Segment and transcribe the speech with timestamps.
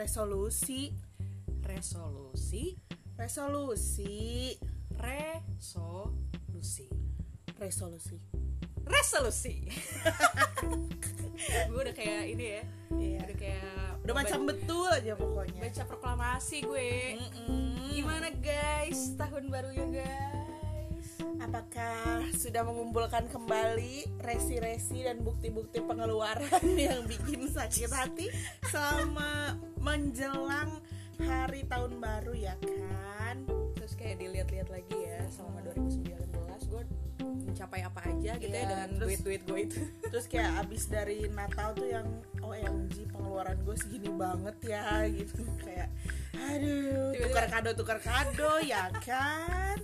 [0.00, 0.96] resolusi.
[1.60, 2.72] Resolusi.
[3.20, 4.56] Resolusi.
[4.96, 6.88] Resolusi.
[7.60, 8.16] Resolusi.
[8.88, 9.56] Resolusi.
[11.68, 12.62] Gue udah kayak ini ya.
[12.96, 13.18] Iya.
[13.28, 15.60] Udah kayak udah macam betul aja pokoknya.
[15.60, 17.20] baca proklamasi gue.
[17.20, 17.92] Mm-mm.
[17.92, 19.12] gimana guys?
[19.20, 21.08] Tahun barunya guys.
[21.44, 28.32] Apakah sudah mengumpulkan kembali resi-resi dan bukti-bukti pengeluaran yang bikin sakit hati?
[28.68, 30.80] Selama menjelang
[31.18, 33.44] hari tahun baru ya kan?
[33.74, 36.30] Terus kayak dilihat-lihat lagi ya selama 2019
[36.70, 36.82] gue
[37.20, 39.80] mencapai apa aja gitu ya Iya, dengan duit-duit gue itu.
[40.12, 42.06] terus kayak abis dari Natal tuh yang
[42.40, 45.44] OMG pengeluaran gue segini banget ya gitu.
[45.58, 45.88] Kayak
[46.32, 49.76] aduh Tiba-tiba- tukar kado tukar kado ya kan?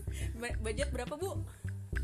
[0.60, 1.44] Budget berapa bu?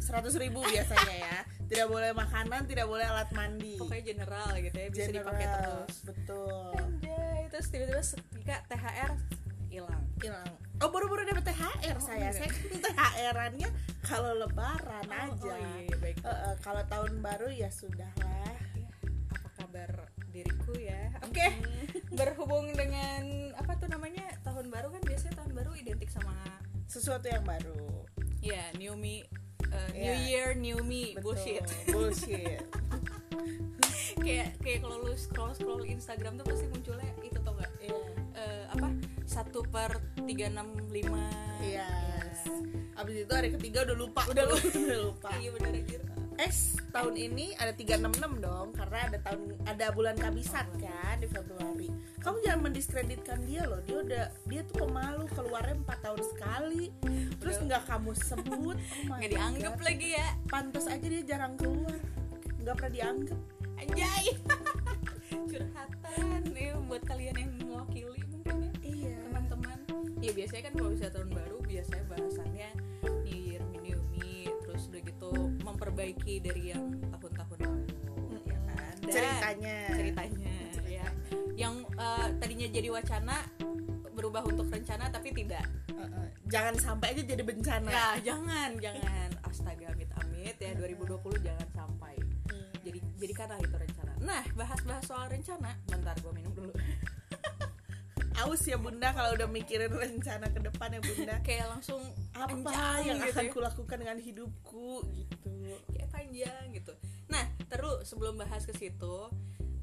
[0.02, 3.74] seratus ribu biasanya ya tidak boleh makanan tidak boleh alat mandi.
[3.76, 5.94] Pokoknya general gitu ya bisa General, dipakai terus.
[6.02, 6.72] betul.
[6.76, 9.12] Anjay, terus tiba-tiba seketika THR
[9.68, 10.02] hilang.
[10.18, 10.50] Hilang.
[10.78, 12.28] Oh baru-baru dapat THR Oh, saya.
[12.28, 12.34] enggak.
[12.34, 13.68] saya kan THR-annya
[14.02, 15.48] kalau lebaran Oh, aja.
[15.48, 16.16] oh, iya, iya, baik.
[16.18, 18.90] Eh, eh, kalau tahun baru ya sudah lah Ya,
[19.30, 19.90] apa kabar
[20.28, 21.14] diriku ya?
[21.22, 21.46] Oke
[22.18, 23.22] berhubung dengan
[23.54, 26.34] apa tuh namanya tahun baru kan biasanya tahun baru identik sama
[26.84, 28.04] sesuatu yang baru
[28.42, 29.22] ya new me
[29.64, 30.26] uh, new Iya.
[30.26, 32.60] year new me Betul, bullshit bullshit
[34.24, 37.94] kayak kayak kalau lu scroll scroll Instagram tuh pasti munculnya itu tau gak iya
[38.32, 38.88] Eh, apa
[39.22, 39.92] satu per
[40.24, 41.30] tiga enam lima
[41.62, 42.42] Yes.
[42.92, 44.26] Abis itu hari ketiga udah lupa.
[44.26, 44.66] Udah lupa.
[44.68, 45.28] udah lupa.
[45.38, 46.02] iya bener anjir
[46.42, 46.50] Eh,
[46.90, 51.86] tahun ini ada 366 dong karena ada tahun ada bulan kabisat kan di Februari.
[52.18, 53.78] Kamu jangan mendiskreditkan dia loh.
[53.86, 56.84] Dia udah dia tuh pemalu keluarnya 4 tahun sekali.
[57.38, 58.76] Terus nggak kamu sebut.
[59.06, 59.86] Oh nggak dianggap God.
[59.86, 61.98] lagi ya Pantes aja dia jarang keluar.
[62.58, 63.40] Nggak pernah dianggap.
[63.82, 64.26] anjay
[65.50, 69.14] curhatan nih buat kalian yang mewakili mungkin ya Iya.
[69.26, 69.78] teman-teman
[70.22, 71.51] ya biasanya kan kalau bisa tahun baru
[75.82, 78.94] memperbaiki dari yang tahun-tahun lalu ya kan?
[79.02, 79.76] Dan Ceritanya.
[79.90, 80.54] ceritanya
[80.86, 81.06] ya.
[81.58, 83.36] Yang eh, tadinya jadi wacana
[84.14, 85.66] berubah untuk rencana tapi tidak.
[85.90, 86.30] Uh-uh.
[86.46, 87.90] Jangan sampai aja jadi bencana.
[87.90, 89.28] ya jangan jangan.
[89.42, 92.14] Astaga amit amit ya 2020 jangan sampai.
[92.54, 92.66] Iya.
[92.86, 94.12] jadi jadikanlah itu rencana.
[94.22, 95.74] Nah bahas-bahas soal rencana.
[95.90, 96.72] Bentar gue minum dulu
[98.40, 101.34] Aus ya bunda kalau udah mikirin rencana ke depan ya bunda.
[101.44, 102.00] kayak langsung
[102.32, 102.72] apa
[103.04, 103.52] yang gitu akan ya.
[103.52, 105.52] kulakukan dengan hidupku gitu
[105.92, 106.92] kayak panjang gitu
[107.28, 109.16] nah terus sebelum bahas ke situ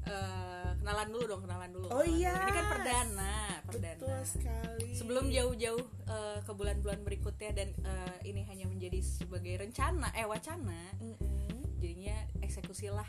[0.06, 2.34] eh, kenalan dulu dong kenalan dulu Oh iya.
[2.46, 3.34] ini kan perdana
[3.66, 9.62] perdana betul sekali sebelum jauh-jauh eh, ke bulan-bulan berikutnya dan eh, ini hanya menjadi sebagai
[9.62, 11.78] rencana eh wacana Mm-mm.
[11.78, 13.06] jadinya eksekusilah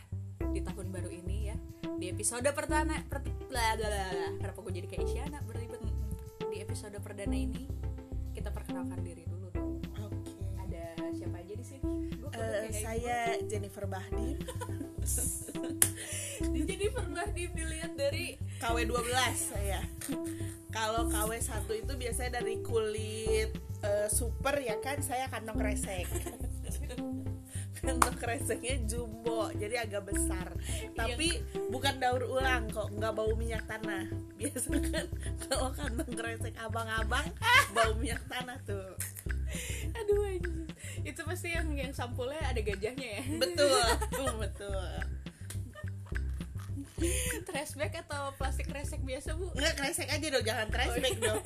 [0.51, 1.57] di tahun baru ini ya
[2.01, 5.83] di episode pertama per, bla, bla, bla, kenapa gue jadi kayak Isyana berlibet
[6.47, 7.67] di episode perdana ini.
[8.31, 9.51] Kita perkenalkan diri dulu.
[9.51, 10.31] Dong oke.
[10.55, 12.15] Ada siapa aja di sini?
[12.31, 13.17] Eh, kayak saya
[13.51, 14.39] Jennifer Bahdim
[16.95, 19.83] pernah di- dilihat dari KW 12 saya.
[20.71, 23.51] Kalau KW 1 itu biasanya dari kulit
[23.83, 25.03] eh, super ya kan?
[25.03, 26.07] Saya kantong kresek
[27.81, 30.53] kantong kreseknya jumbo jadi agak besar.
[30.93, 31.41] Tapi
[31.73, 34.05] bukan daur ulang kok nggak bau minyak tanah.
[34.39, 35.07] Biasa kan
[35.49, 37.25] kalau kantong kresek abang-abang
[37.75, 38.93] bau minyak tanah tuh.
[39.97, 40.39] Aduh
[41.01, 43.23] itu pasti yang yang sampulnya ada gajahnya ya?
[43.43, 43.81] Betul.
[44.37, 44.85] Betul
[47.49, 49.49] trash bag atau plastik resek biasa bu?
[49.57, 51.41] Nggak kresek aja dong jangan trash bag dong.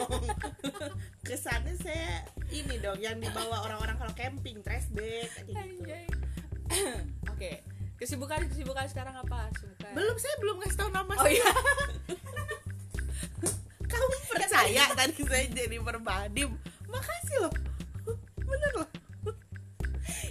[1.23, 5.55] Kesannya saya ini dong yang dibawa orang-orang kalau camping trash bag gitu.
[5.55, 6.24] Anjay.
[7.31, 7.51] oke
[7.95, 9.47] kesibukan kesibukan sekarang apa?
[9.51, 9.91] Kesibukan.
[9.93, 11.47] Belum saya belum ngasih tahu nama oh saya iya.
[13.85, 16.49] Kamu percaya tadi saya jadi perbadim.
[16.85, 17.53] Makasih loh.
[18.49, 18.89] Bener loh.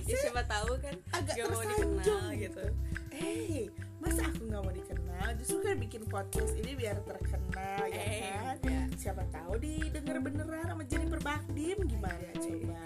[0.04, 2.64] Ya siapa tahu kan agak gak mau dikenal gitu.
[3.10, 5.28] eh masa aku nggak mau dikenal?
[5.40, 8.56] Justru kan bikin podcast ini biar terkenal ya Eh, kan?
[8.60, 8.82] ya.
[9.00, 12.82] siapa tahu didengar beneran sama Jennifer Bahdim gimana coba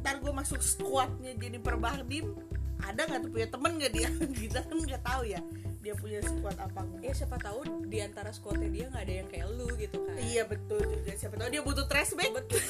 [0.00, 2.32] ntar gue masuk squadnya Jennifer Bahdim
[2.80, 4.08] ada nggak tuh punya temen nggak dia?
[4.40, 5.40] Kita kan nggak tahu ya
[5.80, 9.28] dia punya squad apa enggak ya siapa tahu di antara squadnya dia nggak ada yang
[9.32, 10.16] kayak lu gitu kan.
[10.20, 11.12] Iya betul juga.
[11.16, 12.32] Siapa tahu dia butuh trash bag.
[12.36, 12.60] Betul.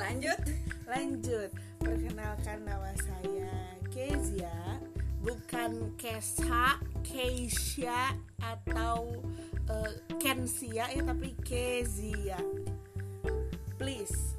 [0.00, 0.40] Lanjut.
[0.84, 1.50] Lanjut.
[1.80, 3.52] Perkenalkan nama saya
[3.88, 4.56] Kezia.
[5.24, 9.24] Bukan Kesha Keisha atau
[9.66, 12.38] eh, Kensia ya tapi Kezia
[13.86, 14.34] please.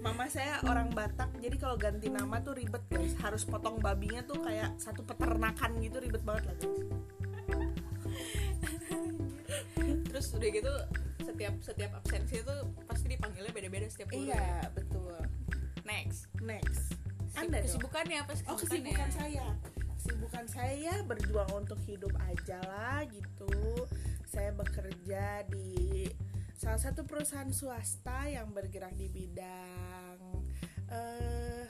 [0.00, 3.12] Mama saya orang Batak, jadi kalau ganti nama tuh ribet guys.
[3.20, 6.56] Harus potong babinya tuh kayak satu peternakan gitu ribet banget lah.
[6.56, 6.80] Guys.
[10.08, 10.72] terus udah gitu
[11.28, 12.56] setiap setiap absensi itu
[12.88, 15.12] pasti dipanggilnya beda-beda setiap guru iya betul.
[15.84, 16.32] Next.
[16.40, 16.96] Next.
[17.36, 19.44] Anda kesibukannya apa oh kesibukan saya.
[20.00, 23.84] Kesibukan saya berjuang untuk hidup aja lah gitu.
[24.24, 26.08] Saya bekerja di
[26.56, 30.18] salah satu perusahaan swasta yang bergerak di bidang
[30.88, 31.68] eh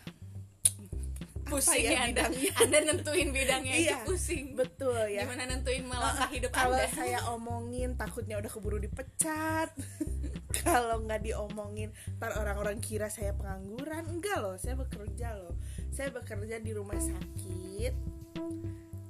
[1.47, 2.53] pusing ya ya, anda, bidangnya?
[2.59, 3.97] anda nentuin bidangnya Iya.
[4.03, 4.59] pusing.
[4.59, 5.23] betul ya.
[5.23, 6.91] Gimana nentuin melangkah hidup kalau anda?
[6.91, 9.71] saya omongin takutnya udah keburu dipecat.
[10.67, 14.11] Kalau nggak diomongin ntar orang-orang kira saya pengangguran.
[14.11, 15.55] Enggak loh saya bekerja loh.
[15.95, 17.95] Saya bekerja di rumah sakit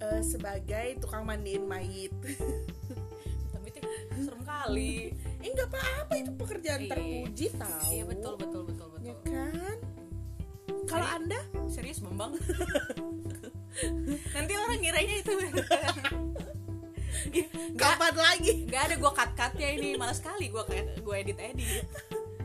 [0.05, 2.13] eh, sebagai tukang mandiin mayit.
[3.57, 3.81] Tapi itu
[4.21, 5.15] serem kali
[5.47, 6.91] eh nggak apa-apa itu pekerjaan Iya.
[6.91, 7.87] terpuji tahu.
[7.95, 9.07] Iya betul betul betul betul.
[9.07, 9.77] Ya kan?
[10.87, 11.39] Kalau anda?
[11.67, 12.35] serius bambang?
[14.33, 15.33] Nanti orang ngiranya itu.
[17.77, 18.53] Kapan lagi.
[18.67, 19.89] Gak ada gue cut cutnya ini.
[19.95, 21.85] Malas sekali gue kayak gue edit edit.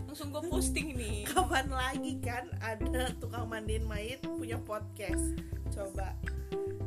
[0.06, 1.24] Langsung gue posting nih.
[1.26, 5.38] Kapan lagi kan ada tukang mandiin mayit punya podcast
[5.72, 6.14] coba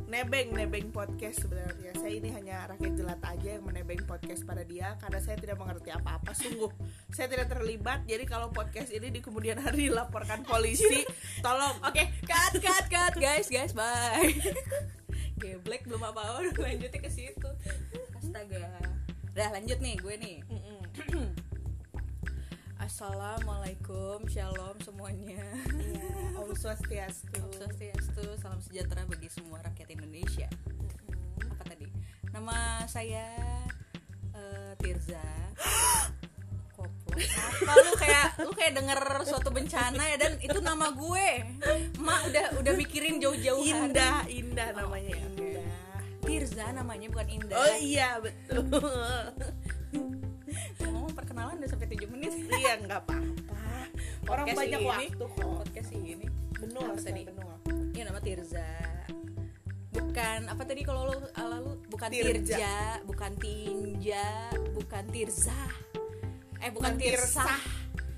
[0.05, 1.91] nebeng nebeng podcast sebenarnya.
[1.97, 5.89] Saya ini hanya rakyat jelata aja yang menebeng podcast pada dia karena saya tidak mengerti
[5.91, 6.69] apa-apa sungguh.
[7.09, 11.01] Saya tidak terlibat jadi kalau podcast ini di kemudian hari dilaporkan polisi
[11.45, 11.75] tolong.
[11.83, 13.13] Oke cut cut cut.
[13.17, 14.29] Guys guys bye.
[15.41, 17.49] Geblek belum apa-apa udah lanjutnya ke situ.
[18.15, 18.71] Astaga.
[19.35, 20.37] Udah lanjut nih gue nih.
[22.95, 25.43] Assalamualaikum, shalom semuanya.
[25.67, 27.43] Iya, Om Swastiastu.
[27.43, 30.47] Om Swastiastu, salam sejahtera bagi semua rakyat Indonesia.
[31.43, 31.91] Apa tadi?
[32.31, 33.27] Nama saya
[34.31, 35.19] eh, Tirza.
[36.71, 37.19] Koplo.
[37.19, 37.71] Apa?
[37.83, 41.27] Lu kayak lu kayak denger suatu bencana ya dan itu nama gue.
[41.99, 43.91] Mak udah udah mikirin jauh-jauh hari.
[43.91, 45.43] Indah Indah namanya oke.
[45.43, 45.67] Indah.
[46.23, 47.59] Tirza namanya bukan Indah.
[47.59, 48.71] Oh iya betul
[50.79, 53.63] Ngomong perkenalan udah sampai 7 menit iya nggak apa-apa
[54.25, 56.11] orang Podcast banyak ini- waktu kok Podcast ini
[56.55, 57.21] benul Apa tadi?
[57.23, 57.53] benul
[57.91, 58.67] Iya nama Tirza
[59.89, 62.35] Bukan apa tadi kalau lu ala lu bukan Tirja.
[62.35, 64.27] Tirja, bukan Tinja,
[64.71, 65.55] bukan Tirza.
[66.59, 67.47] Eh bukan Tirsa,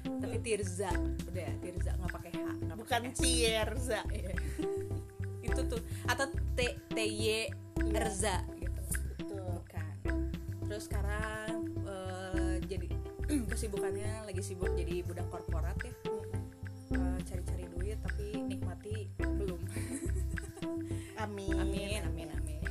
[0.04, 0.90] tapi Tirza.
[1.30, 3.02] Udah Tirza nggak pakai H, nggak bukan.
[3.14, 4.34] Tierza Iya.
[5.46, 6.26] Itu tuh atau
[6.58, 7.46] T T Y
[7.94, 8.82] Erza gitu.
[9.14, 9.94] betul Bukan.
[10.66, 11.67] Terus sekarang
[13.58, 15.90] kesibukannya lagi sibuk jadi budak korporat ya.
[16.94, 19.58] Eh, cari-cari duit tapi nikmati belum.
[21.26, 22.62] amin Amin, amin, amin.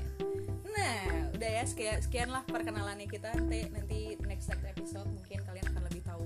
[0.62, 3.34] Nah, udah ya sekian, sekian lah perkenalannya kita.
[3.34, 6.22] Nanti nanti next next episode mungkin kalian akan lebih tahu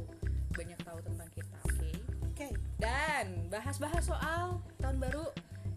[0.53, 1.91] banyak tahu tentang kita, oke?
[2.29, 5.25] oke Dan bahas-bahas soal tahun baru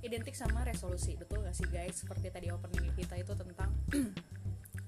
[0.04, 2.04] identik sama resolusi, betul gak sih guys?
[2.04, 3.72] Seperti tadi opening kita itu tentang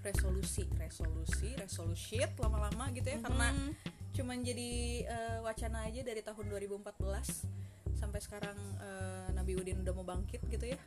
[0.06, 3.50] resolusi, resolusi, resolution lama-lama gitu ya karena
[4.16, 4.72] cuman jadi
[5.04, 10.66] eh, wacana aja dari tahun 2014 sampai sekarang eh, Nabi Udin udah mau bangkit gitu
[10.72, 10.80] ya.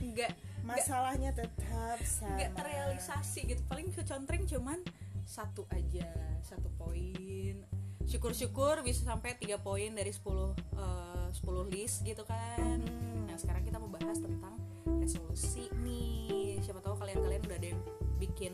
[0.00, 0.32] Enggak
[0.68, 2.38] masalahnya tetap sama.
[2.38, 3.60] nggak terrealisasi gitu.
[3.68, 4.80] Paling kecontreng cuman
[5.28, 6.08] satu aja
[6.40, 7.66] satu poin.
[8.04, 12.78] Syukur-syukur bisa sampai tiga poin dari 10 eh, 10 list gitu kan.
[12.80, 13.26] Hmm.
[13.28, 16.60] nah sekarang kita mau bahas tentang resolusi nih.
[16.60, 17.82] Siapa tahu kalian-kalian udah ada yang
[18.20, 18.52] bikin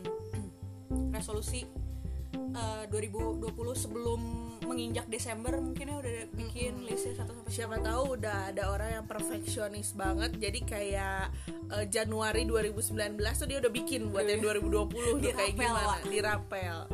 [1.15, 1.67] resolusi
[2.33, 4.21] eh, 2020 sebelum
[4.61, 9.05] menginjak Desember mungkin ya udah bikin listnya satu sampai siapa tahu udah ada orang yang
[9.09, 11.23] perfeksionis banget jadi kayak
[11.75, 15.99] eh, Januari 2019 tuh dia udah bikin buat yang 2020 tuh kayak gimana?
[16.07, 16.87] dirapel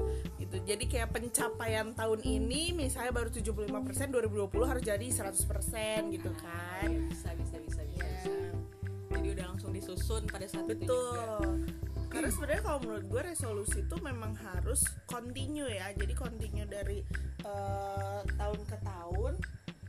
[0.48, 0.64] gitu.
[0.64, 6.88] Jadi kayak pencapaian tahun ini misalnya baru 75% 2020 harus jadi 100% gitu kan?
[6.88, 7.67] Iya, bisa bisa bisa
[10.18, 11.54] disusun pada saat itu juga Betul.
[12.08, 15.92] Karena sebenarnya kalau menurut gue resolusi itu memang harus continue ya.
[15.94, 17.04] Jadi continue dari
[17.46, 19.34] eh, tahun ke tahun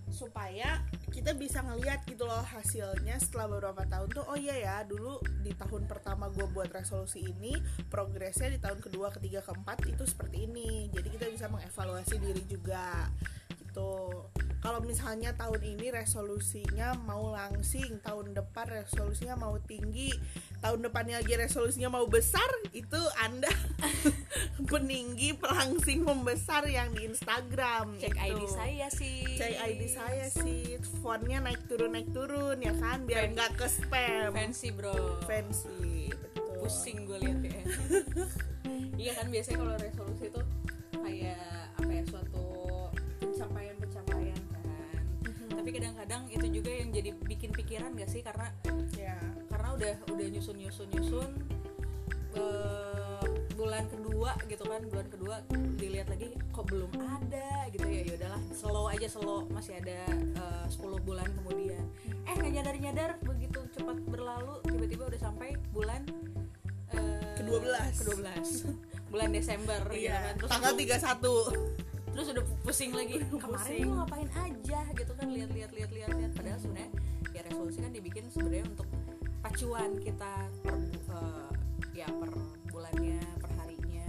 [0.08, 0.82] supaya
[1.14, 5.54] kita bisa ngelihat gitu loh hasilnya setelah beberapa tahun tuh oh iya ya dulu di
[5.54, 7.54] tahun pertama gue buat resolusi ini
[7.86, 13.14] progresnya di tahun kedua ketiga keempat itu seperti ini jadi kita bisa mengevaluasi diri juga
[13.62, 14.26] gitu
[14.58, 20.10] kalau misalnya tahun ini resolusinya mau langsing tahun depan resolusinya mau tinggi
[20.58, 23.50] tahun depannya lagi resolusinya mau besar itu anda
[24.70, 28.14] peninggi pelangsing membesar yang di Instagram cek.
[28.18, 29.38] ID saya sih.
[29.38, 30.76] Cek ID saya sih.
[31.00, 33.06] Fontnya naik turun naik turun ya kan?
[33.06, 35.22] Biar nggak ke spam fancy bro.
[35.24, 36.58] Fancy betul.
[36.58, 37.62] Pusing gue liat ya.
[38.98, 40.42] Iya kan biasanya kalau resolusi itu
[40.90, 42.57] kayak apa ya suatu
[45.68, 48.24] tapi kadang-kadang itu juga yang jadi bikin pikiran gak sih?
[48.24, 48.48] Karena
[48.96, 49.20] ya.
[49.52, 51.28] karena udah udah nyusun nyusun nyusun
[52.40, 55.44] eh, bulan kedua gitu kan bulan kedua
[55.76, 58.00] dilihat lagi kok belum ada gitu ya.
[58.00, 59.44] Ya udahlah slow aja slow.
[59.52, 60.08] Masih ada
[60.40, 61.84] eh, 10 bulan kemudian.
[62.24, 66.00] Eh nggak nyadar nyadar begitu cepat berlalu tiba-tiba udah sampai bulan
[66.96, 67.68] eh, Ke-12.
[68.08, 68.24] ke-12
[69.12, 70.34] bulan Desember gitu Iya, kan.
[70.40, 70.80] Terus tanggal gua-
[71.60, 73.20] 31 terus udah pusing lagi.
[73.26, 76.32] Kemarin gue ngapain aja gitu kan lihat-lihat lihat-lihat lihat.
[76.36, 76.90] Padahal sebenarnya
[77.34, 78.88] ya resolusi kan dibikin sebenarnya untuk
[79.44, 80.32] pacuan kita
[80.64, 81.50] per eh,
[82.04, 82.30] ya per
[82.70, 84.06] bulannya per harinya.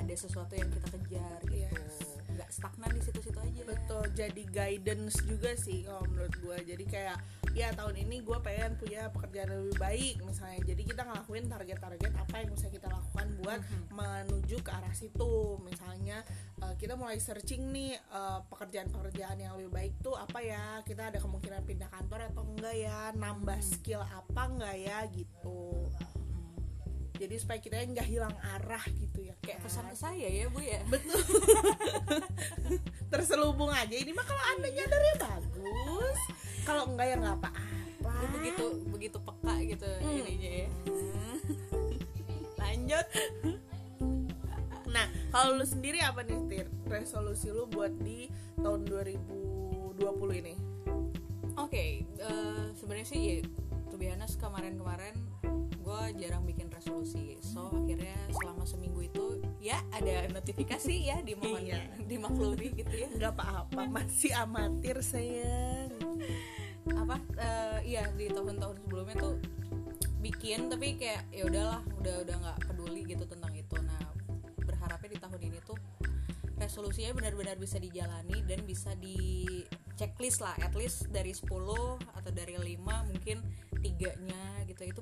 [0.00, 1.64] Ada sesuatu yang kita kejar gitu.
[1.64, 2.13] Yes.
[2.54, 3.62] Stagnan di situ-situ aja.
[3.66, 7.18] Betul jadi guidance juga sih kalau menurut gue jadi kayak
[7.54, 10.60] ya tahun ini gue pengen punya pekerjaan yang lebih baik misalnya.
[10.62, 15.58] Jadi kita ngelakuin target-target apa yang bisa kita lakukan buat menuju ke arah situ.
[15.66, 16.22] Misalnya
[16.62, 20.82] eh, kita mulai searching nih eh, pekerjaan-pekerjaan yang lebih baik tuh apa ya?
[20.86, 23.10] Kita ada kemungkinan pindah kantor atau enggak ya?
[23.18, 24.98] Nambah skill apa enggak ya?
[25.10, 25.90] Gitu
[27.24, 29.34] jadi supaya kita nggak hilang arah gitu ya.
[29.40, 29.64] Kayak kan?
[29.64, 30.80] pesan ke saya ya bu ya.
[30.92, 31.16] Betul.
[33.12, 33.96] Terselubung aja.
[33.96, 36.18] Ini mah kalau anda nyadarnya bagus.
[36.68, 38.12] Kalau enggak ya nggak apa-apa.
[38.20, 40.68] Lu begitu begitu peka gitu ininya ya.
[42.62, 43.06] Lanjut.
[44.92, 46.68] Nah kalau lu sendiri apa nih Tir?
[46.84, 48.28] resolusi lu buat di
[48.60, 49.96] tahun 2020
[50.44, 50.54] ini?
[51.54, 53.38] Oke, eh, sebenarnya sih ya,
[54.14, 55.14] honest kemarin-kemarin
[55.94, 57.38] gue jarang bikin resolusi.
[57.38, 59.24] So akhirnya selama seminggu itu
[59.62, 61.86] ya ada notifikasi ya dimohon Iya.
[62.02, 63.06] dimaklumi gitu ya.
[63.14, 65.94] nggak apa-apa masih amatir sayang
[66.90, 67.16] Apa?
[67.38, 69.38] eh, iya di tahun-tahun sebelumnya tuh
[70.18, 73.76] bikin tapi kayak ya udahlah udah udah nggak peduli gitu tentang itu.
[73.78, 74.02] Nah
[74.58, 75.78] berharapnya di tahun ini tuh
[76.58, 79.46] resolusinya benar-benar bisa dijalani dan bisa di
[79.94, 81.46] checklist lah at least dari 10
[82.02, 83.42] atau dari 5 mungkin
[83.78, 84.53] tiganya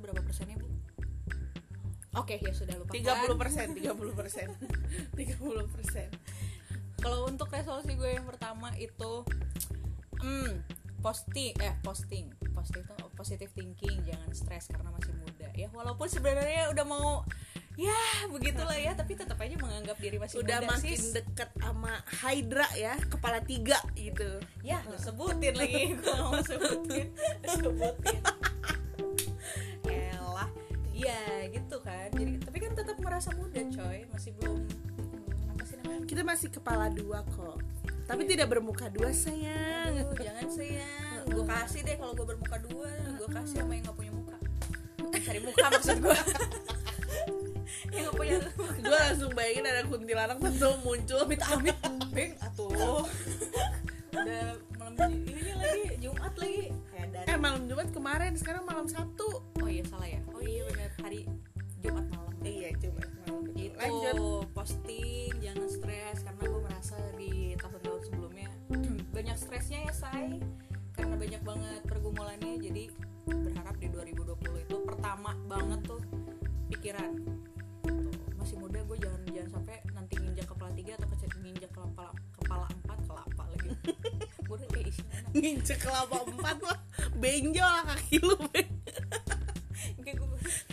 [0.02, 0.68] berapa persennya bu?
[2.12, 3.24] Oke ya sudah lupakan.
[3.24, 4.48] 30 persen 30 persen.
[5.16, 6.08] 30 persen.
[7.00, 9.24] Kalau untuk resolusi gue yang pertama itu
[10.20, 10.52] hmm,
[11.00, 12.28] posting eh posting.
[12.52, 15.48] Posting itu positive thinking jangan stres karena masih muda.
[15.56, 17.24] Ya walaupun sebenarnya udah mau
[17.80, 21.16] ya begitulah ya tapi tetap aja menganggap diri masih udah muda makin sis.
[21.16, 24.36] deket sama Hydra ya kepala tiga gitu.
[24.60, 27.08] Ya sebutin lagi gue mau sebutin.
[27.56, 28.20] Sebutin
[33.22, 33.98] merasa muda coy.
[34.10, 34.58] Masih belum
[35.54, 36.02] apa sih namanya?
[36.10, 37.62] Kita masih kepala dua kok.
[38.10, 39.94] Tapi tidak bermuka dua sayang.
[39.94, 41.22] Aduh, jangan sayang.
[41.30, 42.90] Gue kasih deh kalau gue bermuka dua.
[43.14, 44.36] Gue kasih sama yang gak punya muka.
[45.22, 46.18] Cari muka maksud gue
[47.94, 48.36] yang gak punya
[48.90, 51.22] gue langsung bayangin ada kuntilanak tentu muncul.
[51.22, 51.78] Amit amit
[52.10, 53.06] beng atuh.
[54.18, 56.74] Udah malam ini lagi jumat lagi.
[56.90, 59.46] Dari eh malam jumat kemarin sekarang malam sabtu.
[59.62, 60.18] Oh iya salah ya.
[60.34, 61.30] Oh iya benar hari
[61.86, 62.21] jumat malam
[64.62, 68.46] posting jangan stres karena gue merasa di tahun-tahun sebelumnya
[69.18, 70.38] banyak stresnya ya say
[70.94, 72.86] karena banyak banget pergumulannya jadi
[73.26, 75.98] berharap di 2020 itu pertama banget tuh
[76.70, 77.10] pikiran.
[77.82, 82.12] Tuh, masih muda gue jangan jangan sampai nanti nginjak kepala tiga atau kecil nginjak kepala
[82.38, 83.70] kepala empat kelapa lagi.
[84.46, 85.02] Gue udah kayak isi
[85.34, 86.78] nginjek kelapa empat lah
[87.18, 88.68] benjol lah kaki lu Ben.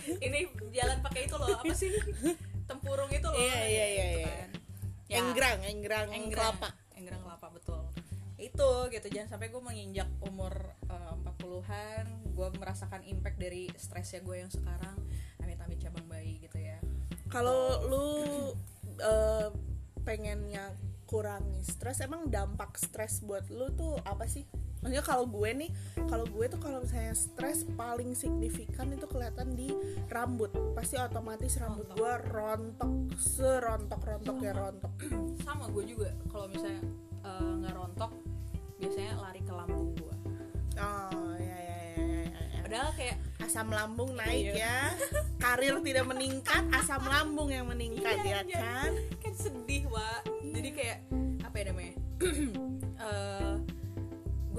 [0.29, 0.39] Ini
[0.77, 1.89] jalan pakai itu loh apa sih
[2.79, 4.27] tempurung itu loh Iya, iya, iya, gitu iya.
[4.31, 4.49] kan.
[5.09, 6.69] Ya, enggrang enggrang enggrang kelapa.
[6.95, 7.81] enggrang kelapa betul.
[8.39, 9.07] Itu gitu.
[9.11, 10.53] Jangan sampai gue menginjak umur
[10.87, 14.95] eh, 40-an gue merasakan impact dari stresnya gue yang sekarang.
[15.43, 16.79] Amit-amit cabang bayi gitu ya.
[17.27, 18.07] Kalau lu
[19.03, 19.49] eh,
[20.07, 20.71] pengennya
[21.09, 24.45] kurangi stres emang dampak stres buat lu tuh apa sih
[24.79, 25.69] maksudnya kalau gue nih
[26.07, 29.75] kalau gue tuh kalau misalnya stres paling signifikan itu kelihatan di
[30.07, 31.97] rambut pasti otomatis rambut Rontok.
[31.99, 34.91] gue rontok serontok rontok ya rontok
[35.45, 36.79] sama gue juga kalau misalnya
[37.23, 38.11] eh, nggak rontok
[38.79, 40.15] biasanya lari ke lambung gue
[40.79, 42.59] oh ya ya ya ya, ya, ya.
[42.63, 44.63] padahal kayak asam lambung naik Iya.
[44.63, 44.77] ya
[45.41, 48.59] karir tidak meningkat asam lambung yang meningkat Iya, ya iya.
[48.63, 50.07] kan kan sedih wa
[50.39, 50.97] jadi kayak
[51.43, 51.93] apa ya namanya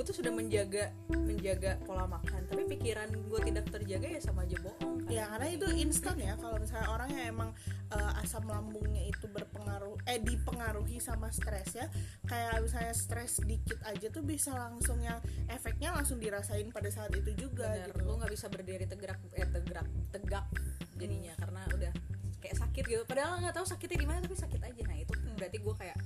[0.00, 4.56] gue tuh sudah menjaga menjaga pola makan tapi pikiran gue tidak terjaga ya sama aja
[4.64, 5.12] bohong kan?
[5.12, 7.50] ya karena itu instan ya kalau misalnya orang yang emang
[7.92, 11.84] eh, asam lambungnya itu berpengaruh eh dipengaruhi sama stres ya
[12.24, 15.20] kayak misalnya stres dikit aja tuh bisa langsung yang
[15.52, 18.00] efeknya langsung dirasain pada saat itu juga Bener, gitu.
[18.00, 19.84] lu nggak bisa berdiri tegak eh tegak
[20.16, 20.48] tegak
[20.96, 21.92] jadinya karena udah
[22.40, 23.04] kayak sakit gitu.
[23.04, 24.82] Padahal nggak tahu sakitnya di mana tapi sakit aja.
[24.88, 25.96] Nah itu berarti gue kayak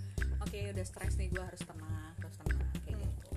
[0.43, 2.04] oke udah stres nih gue harus tenang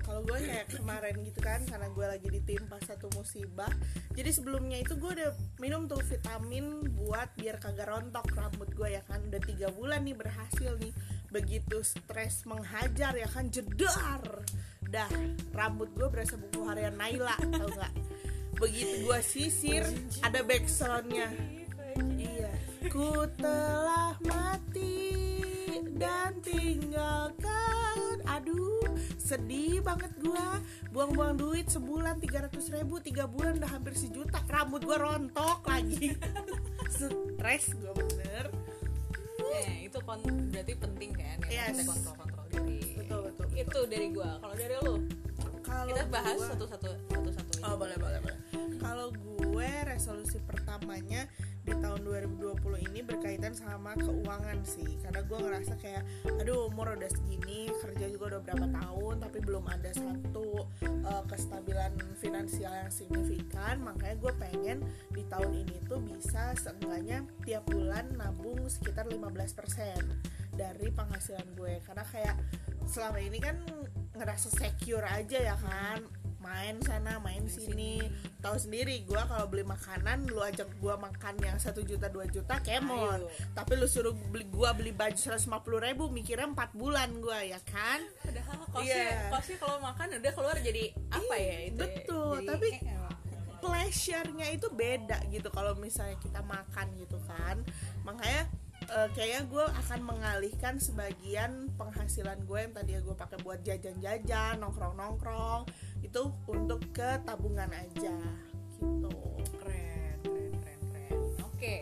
[0.08, 3.68] kalau gue kayak kemarin gitu kan karena gue lagi ditimpa satu musibah.
[4.16, 9.04] Jadi sebelumnya itu gue udah minum tuh vitamin buat biar kagak rontok rambut gue ya
[9.04, 9.20] kan.
[9.28, 10.96] Udah tiga bulan nih berhasil nih.
[11.28, 14.24] Begitu stres menghajar ya kan jedar.
[14.88, 15.12] Dah
[15.52, 17.92] rambut gue berasa buku harian Naila tau nggak?
[18.56, 19.84] Begitu gue sisir
[20.24, 21.28] ada backsoundnya.
[22.16, 22.48] Iya.
[22.88, 25.04] Ku telah mati
[26.00, 28.87] dan tinggalkan aduh
[29.28, 30.56] sedih banget gua.
[30.88, 34.40] Buang-buang duit sebulan 300 ribu tiga bulan udah hampir sejuta.
[34.46, 36.16] Rambut gua rontok lagi.
[36.88, 38.48] Stres gua bener.
[39.38, 41.76] Eh, itu kon berarti penting kan ya Yes.
[41.76, 42.80] kita kontrol kontrol diri.
[42.96, 43.58] Betul betul, betul.
[43.58, 44.30] itu dari gua.
[44.38, 44.94] Kalau dari lu?
[45.60, 48.38] Kalau kita bahas gua- satu-satu satu-satu Oh boleh boleh boleh.
[48.78, 51.26] Kalau gue resolusi pertamanya
[51.68, 56.00] di tahun 2020 ini berkaitan sama keuangan sih, karena gue ngerasa kayak,
[56.40, 60.64] aduh umur udah segini, kerja juga udah berapa tahun, tapi belum ada satu
[61.04, 64.78] uh, kestabilan finansial yang signifikan, makanya gue pengen
[65.12, 72.04] di tahun ini tuh bisa seenggaknya tiap bulan nabung sekitar 15% dari penghasilan gue, karena
[72.08, 72.36] kayak
[72.88, 73.60] selama ini kan
[74.16, 76.00] ngerasa secure aja ya kan
[76.38, 77.98] main sana main sini.
[78.38, 82.58] tahu sendiri gua kalau beli makanan lu ajak gua makan yang satu juta dua juta
[82.60, 83.18] kemon.
[83.18, 83.30] Ayo.
[83.52, 85.42] tapi lu suruh beli gua beli baju 150
[85.82, 88.06] ribu mikirnya empat bulan gua ya kan?
[88.22, 89.28] Padahal kosnya Iya.
[89.28, 91.90] kosnya kalau makan udah keluar jadi apa ya itu ya?
[91.90, 92.96] betul, Jadi, tapi- eh,
[93.58, 97.58] pleasure-nya itu beda gitu kalau misalnya kita makan gitu kan.
[98.02, 98.46] Makanya
[98.86, 105.66] eh, kayaknya gue akan mengalihkan sebagian penghasilan gue yang tadi gue pakai buat jajan-jajan nongkrong-nongkrong
[106.02, 108.14] itu untuk ke tabungan aja
[108.78, 109.10] gitu.
[109.58, 111.18] Keren keren keren keren.
[111.42, 111.76] Oke.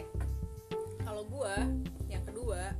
[1.04, 1.54] Kalau gua
[2.08, 2.72] yang kedua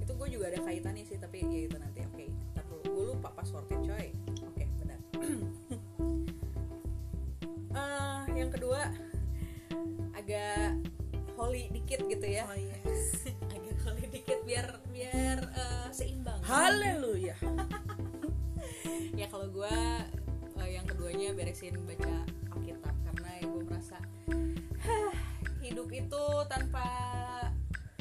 [0.00, 2.26] itu gue juga ada kaitannya sih tapi ya itu nanti oke.
[2.56, 2.82] Ntar dulu.
[2.88, 4.08] Gue lupa passwordnya coy.
[4.48, 5.00] Oke benar.
[7.74, 8.86] Eh, yang kedua
[10.14, 10.78] agak
[11.34, 12.46] holy dikit gitu ya.
[12.46, 16.40] Oh yes agak holy dikit biar biar eh, seimbang.
[16.44, 17.36] Haleluya.
[19.14, 19.76] Ya kalau gue
[20.66, 23.98] yang keduanya beresin baca Alkitab karena ya gue merasa
[24.82, 25.14] "Hah,
[25.62, 26.86] hidup itu tanpa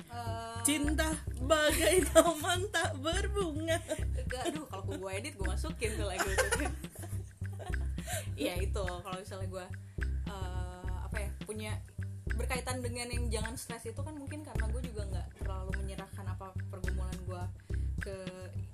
[0.09, 3.77] eh, cinta bagai taman tak berbunga.
[4.49, 6.47] Aduh kalau gue edit gue masukin tuh lagu itu.
[8.33, 8.83] Ya itu.
[8.83, 9.65] Kalau misalnya gue
[10.27, 11.71] eh, apa ya punya
[12.25, 16.55] berkaitan dengan yang jangan stres itu kan mungkin karena gue juga nggak terlalu menyerahkan apa
[16.67, 17.43] pergumulan gue
[17.99, 18.15] ke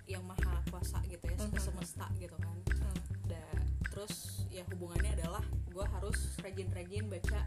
[0.06, 1.60] yang maha kuasa gitu ya ke Mhm.
[1.60, 2.56] semesta gitu kan.
[3.26, 7.40] Da- terus ya hubungannya adalah gue harus rajin-rajin baca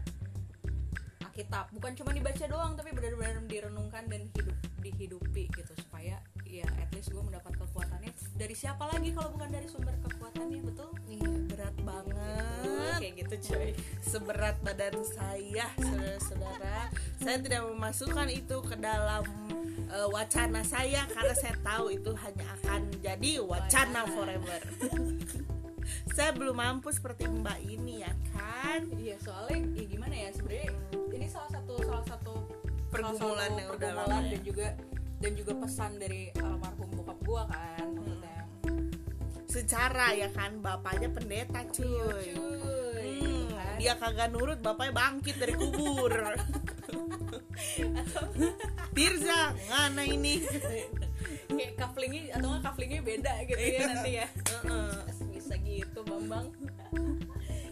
[1.23, 1.65] Alkitab.
[1.71, 6.19] Bukan cuma dibaca doang tapi benar-benar direnungkan dan hidup dihidupi gitu supaya
[6.53, 8.13] ya at least gue mendapat kekuatannya.
[8.37, 10.89] Dari siapa lagi kalau bukan dari sumber kekuatannya betul?
[11.09, 11.29] Iya.
[11.49, 12.97] Berat banget.
[13.01, 13.69] Kayak gitu coy
[14.05, 16.79] seberat badan saya saudara-saudara.
[17.17, 19.25] Saya tidak memasukkan itu ke dalam
[19.89, 24.61] eh, wacana saya karena saya tahu itu hanya akan jadi wacana forever.
[26.13, 28.85] Saya belum mampu seperti mbak ini ya kan?
[28.95, 30.71] Iya soalnya ya gimana ya sebenarnya
[31.11, 32.33] ini salah satu salah satu
[32.93, 34.29] Pergumulan salah satu yang udah lama ya.
[34.31, 34.67] dan juga
[35.23, 38.39] dan juga pesan dari almarhum bokap gue kan maksudnya
[39.47, 42.25] secara ya kan bapaknya pendeta Iya, cuy.
[42.35, 43.75] cuy Hmm, gitu kan.
[43.79, 46.11] dia kagak nurut bapaknya bangkit dari kubur.
[48.95, 50.41] Tirza ngana ini?
[51.49, 54.27] Kayak couplingnya atau nggak couplingnya beda gitu ya nanti ya.
[55.29, 56.47] Bisa gitu bambang.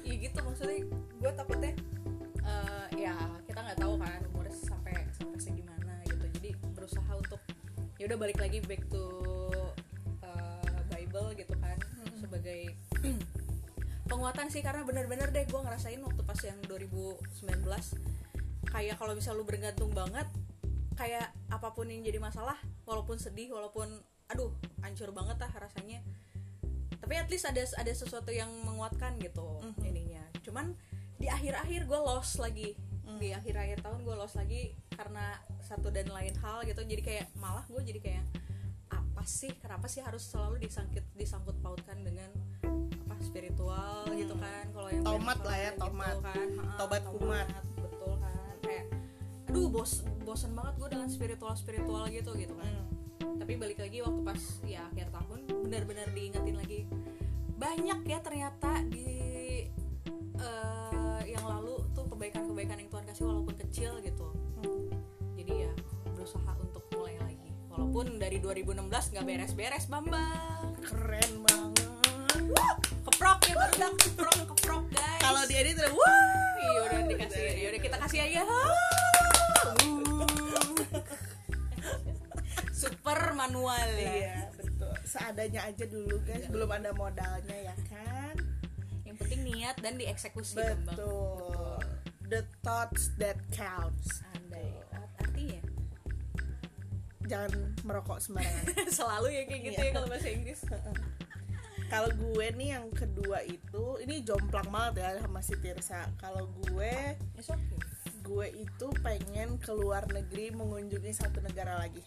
[0.02, 1.72] Ya gitu maksudnya gue takutnya
[2.42, 3.14] eh, ya
[3.46, 5.71] kita nggak tahu kan umurnya sampai sampai segimana
[6.91, 7.39] berusaha untuk
[7.95, 9.08] ya udah balik lagi back to
[10.27, 11.80] eh, Bible gitu kan
[12.19, 12.75] sebagai
[14.12, 17.63] penguatan sih karena bener-bener deh gue ngerasain waktu pas yang 2019
[18.67, 20.27] kayak kalau misal lu bergantung banget
[20.99, 23.88] kayak apa pun yang jadi masalah walaupun sedih walaupun
[24.27, 24.51] aduh
[24.84, 26.04] hancur banget lah rasanya
[26.99, 29.80] tapi at least ada ada sesuatu yang menguatkan gitu Mhm.
[29.88, 30.23] ininya.
[30.45, 30.75] Cuman
[31.17, 32.77] di akhir-akhir gue lost lagi
[33.18, 37.66] di akhir-akhir tahun gue lost lagi karena satu dan lain hal gitu jadi kayak malah
[37.66, 38.26] gue jadi kayak
[38.90, 42.28] apa sih kenapa sih harus selalu disangkut disangkut pautkan dengan
[43.04, 46.16] apa spiritual gitu kan kalau yang Tomat lah ya, gitu tomat.
[46.20, 47.48] kan Ha, Tobat kumat.
[47.78, 48.86] betul kan kayak
[49.46, 52.72] aduh bos bosan banget gue dengan spiritual spiritual gitu gitu kan
[53.22, 53.38] Hmm.
[53.38, 56.80] tapi balik lagi waktu pas ya akhir tahun benar-benar diingetin lagi
[57.54, 59.06] banyak ya ternyata di
[60.36, 60.81] eh,
[63.72, 64.28] kecil gitu.
[64.60, 64.92] Hmm.
[65.40, 65.72] jadi ya
[66.12, 67.56] berusaha untuk mulai lagi.
[67.72, 70.76] Walaupun dari 2016 nggak beres-beres Bambang.
[70.84, 71.88] Keren banget.
[73.08, 75.24] Keprok ya baru bilang keprok keprok guys.
[75.24, 78.42] Kalau di edit udah wah iya udah dikasih ya udah kita kasih aja.
[82.76, 84.12] Super manual ya.
[84.12, 84.92] Iya betul.
[85.08, 86.44] Seadanya aja dulu guys.
[86.52, 88.36] Belum ada modalnya ya kan?
[89.08, 90.92] Yang penting niat dan dieksekusi Bambang.
[90.92, 91.51] Betul
[92.32, 94.24] the thoughts that counts.
[94.32, 94.72] Andai.
[94.96, 95.60] Art- artinya
[97.28, 97.52] jangan
[97.84, 98.65] merokok sembarangan.
[98.98, 100.62] Selalu ya kayak gitu ya kalau bahasa Inggris.
[101.91, 106.08] Kalau gue nih yang kedua itu ini jomplang banget ya sama si Tirsa.
[106.15, 107.60] Kalau gue okay.
[108.24, 112.00] gue itu pengen keluar negeri mengunjungi satu negara lagi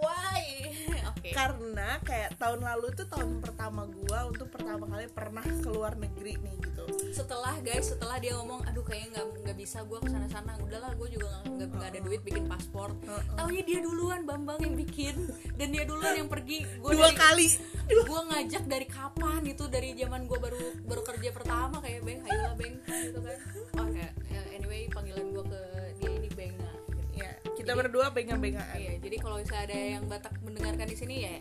[0.00, 0.42] Why?
[1.10, 1.30] Oke.
[1.36, 6.56] karena kayak tahun lalu itu tahun pertama gue untuk pertama kali pernah keluar negeri nih
[6.64, 10.56] gitu Setelah guys, setelah dia ngomong, aduh kayaknya nggak nggak bisa gue ke sana sana.
[10.58, 12.94] Udahlah, gue juga nggak- nggak nggak ada duit bikin paspor.
[13.36, 16.64] Taunya dia duluan Bambang yang bikin dan dia duluan yang pergi.
[16.80, 17.46] Gue dua kali
[17.90, 22.54] gue ngajak dari kapan itu dari zaman gue baru baru kerja pertama kayak beng ayolah
[22.54, 23.36] beng gitu kan
[23.76, 25.60] oh kayak ya, anyway panggilan gue ke
[27.60, 31.36] kita berdua bengang-bengaan iya jadi kalau misalnya ada yang batak mendengarkan di sini ya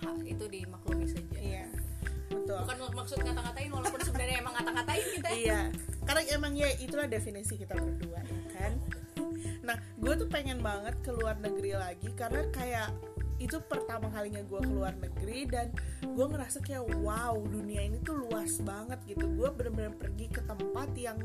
[0.00, 1.38] maha itu dimaklumi saja.
[1.38, 1.64] Iya
[2.30, 2.58] betul.
[2.62, 5.28] Bukan maksud ngata-ngatain walaupun sebenarnya emang ngata-ngatain kita.
[5.34, 5.60] Iya
[6.06, 8.72] karena emang ya itulah definisi kita berdua ya kan?
[9.62, 12.90] Nah gue tuh pengen banget keluar negeri lagi karena kayak
[13.40, 15.72] itu pertama kalinya gue keluar negeri dan
[16.04, 19.24] gue ngerasa kayak wow dunia ini tuh luas banget gitu.
[19.32, 21.18] Gue bener-bener pergi ke tempat yang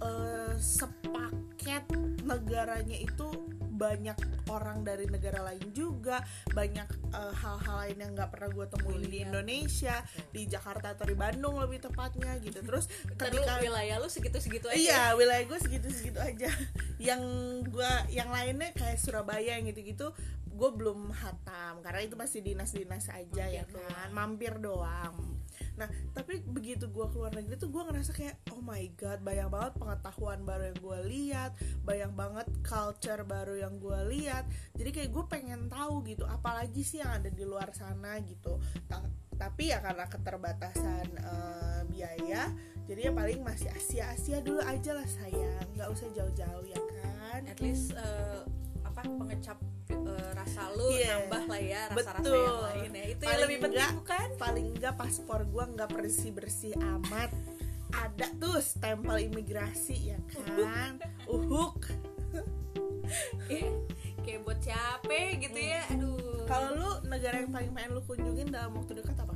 [0.00, 1.84] eh, sepaket
[2.26, 3.28] negaranya itu
[3.76, 4.16] banyak
[4.48, 9.18] orang dari negara lain juga banyak eh, hal-hal lain yang nggak pernah gue temuin di.
[9.26, 14.08] Indonesia di Jakarta atau di Bandung lebih tepatnya gitu terus Ntar lu ketika wilayah lu
[14.08, 16.50] segitu-segitu aja Iya, wilayah gue segitu-segitu aja.
[16.96, 17.22] Yang
[17.68, 20.14] gua yang lainnya kayak Surabaya yang gitu-gitu,
[20.56, 25.14] gue belum hatam karena itu masih dinas-dinas aja ya Mampir kan, mampir doang.
[25.76, 29.72] Nah, tapi begitu gue keluar negeri tuh gue ngerasa kayak oh my god, banyak banget
[29.76, 31.50] pengetahuan baru yang gue lihat,
[31.84, 34.44] banyak banget culture baru yang gue lihat.
[34.76, 38.56] Jadi kayak gue pengen tahu gitu, apalagi sih yang ada di luar sana gitu.
[38.88, 42.48] Ta- tapi ya karena keterbatasan eh, biaya,
[42.88, 47.44] jadi ya paling masih Asia Asia dulu aja lah sayang, nggak usah jauh-jauh ya kan?
[47.44, 48.40] at least eh,
[48.96, 49.58] apa pengecap
[49.90, 51.20] eh, rasa lu Iya.
[51.20, 52.40] nambah lah ya rasa-rasa Betul.
[52.40, 55.90] yang lain ya itu yang Paling lebih penting enggak- bukan Paling nggak paspor gue nggak
[55.90, 57.30] bersih bersih amat.
[57.88, 60.96] Ada tuh stempel imigrasi ya kan?
[61.26, 61.76] Uhuk.
[63.46, 63.70] kayak
[64.20, 68.74] kayak buat capek gitu ya aduh Kalau lu negara yang paling pengen lu kunjungin dalam
[68.74, 69.34] waktu dekat apa?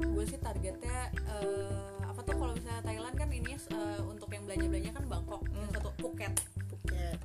[0.00, 1.70] gue sih targetnya eh,
[2.02, 5.70] apa tuh kalau misalnya Thailand kan ini eh, untuk yang belanja belanja kan Bangkok yang
[5.70, 6.32] satu Phuket
[6.66, 7.18] Phuket.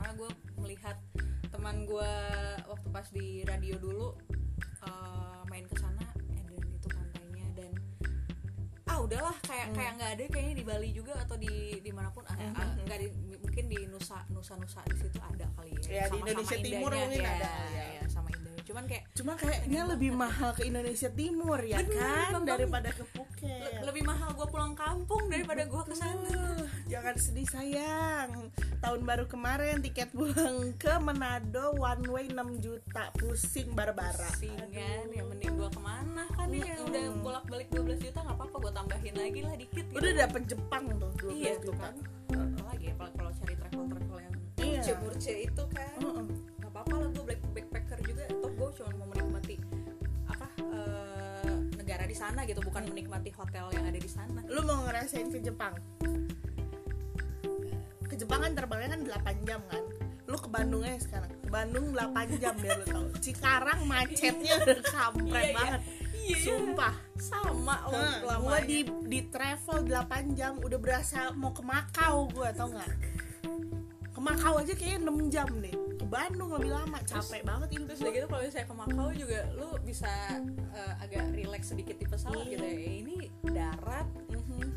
[0.00, 0.96] Karena gue melihat
[1.52, 2.12] teman gue
[2.64, 4.16] waktu pas di radio dulu
[4.80, 7.72] eh, main ke sana eh, dan itu pantainya dan
[8.88, 12.24] ah udahlah kayak kayak nggak ada kayaknya di Bali juga atau di di mana pun
[12.26, 16.04] ah, ah, nggak di, mungkin di Nusa Nusa Nusa di situ ada kali ya Ya,
[16.08, 17.84] di Indonesia Timur mungkin ya, ada kali ya.
[17.84, 18.09] ya, sama
[18.70, 22.44] cuman kayak Cuma kayaknya lebih mahal ke Indonesia Timur ya Bener, kan Bang.
[22.46, 23.82] daripada ke le- Phuket.
[23.82, 26.30] lebih mahal gue pulang kampung daripada gue ke sana
[26.86, 28.30] jangan sedih sayang.
[28.78, 34.30] Tahun baru kemarin tiket pulang ke Manado one way 6 juta, pusing barbara.
[34.32, 34.70] singan
[35.06, 36.86] ya mending gue ke mana kan ya Mm-mm.
[36.86, 39.96] udah bolak balik 12 juta nggak apa-apa gue tambahin lagi lah dikit gitu.
[39.96, 41.78] Udah dapet Jepang tuh 12 iya juta.
[41.80, 41.94] kan
[42.30, 44.94] apalagi ya kalau cari travel travel yang Iya.
[45.40, 46.24] itu kan Heeh.
[46.26, 46.49] nggak
[46.80, 49.56] apa-apa lah gue black backpacker juga toh gue cuma mau menikmati
[50.26, 54.82] apa eh, negara di sana gitu bukan menikmati hotel yang ada di sana Lu mau
[54.82, 55.74] ngerasain ke Jepang?
[58.02, 59.84] Ke Jepang kan terbangnya kan 8 jam kan.
[60.26, 61.30] Lu ke Bandung aja sekarang.
[61.30, 63.04] Ke Bandung 8 jam biar lu tahu.
[63.22, 65.54] Cikarang macetnya udah kampret Iya, iya.
[65.54, 65.80] banget.
[66.10, 66.36] Iya.
[66.42, 66.94] Sumpah.
[67.20, 72.32] sama oh Hah, gua lamanya di di travel 8 jam udah berasa mau ke Makau
[72.32, 72.90] gua tau nggak
[74.08, 75.76] ke Makau aja kayaknya 6 jam deh
[76.10, 77.84] Bandung lebih lama capek banget ini.
[77.86, 80.10] terus udah gitu kalau misalnya ke Makau juga lu bisa
[80.74, 82.50] eh, agak relax sedikit di pesawat Iya.
[82.50, 82.76] gitu ya.
[82.98, 84.08] Ini darat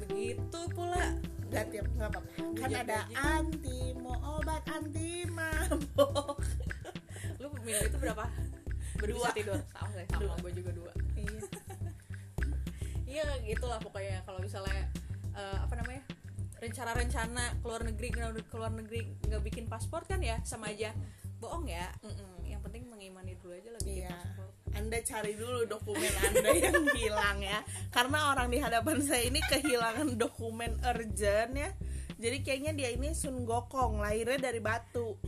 [0.04, 1.06] begitu pula.
[1.50, 2.30] Gak tiap nggak apa-apa.
[2.54, 6.38] Kan ada anti mau obat anti mabok.
[7.41, 8.26] Lu minum itu berapa?
[8.98, 9.30] Baru bisa Dua.
[9.34, 9.60] tidur?
[9.74, 10.34] Sama deh sama.
[10.39, 10.91] Gue juga dua.
[11.17, 11.39] Iya.
[13.13, 14.26] Iya gitulah pokoknya.
[14.26, 14.89] Kalau misalnya
[15.34, 16.02] eh, apa namanya
[16.58, 18.10] rencana-rencana keluar negeri
[18.48, 20.96] keluar negeri nggak bikin paspor kan ya sama aja
[21.43, 21.91] bohong ya?
[22.47, 24.15] Yang penting mengimani dulu aja Iya.
[24.15, 27.60] paspor anda cari dulu dokumen anda yang hilang ya.
[27.93, 31.69] Karena orang di hadapan saya ini kehilangan dokumen urgent ya.
[32.17, 35.19] Jadi kayaknya dia ini Sun Gokong lahirnya dari batu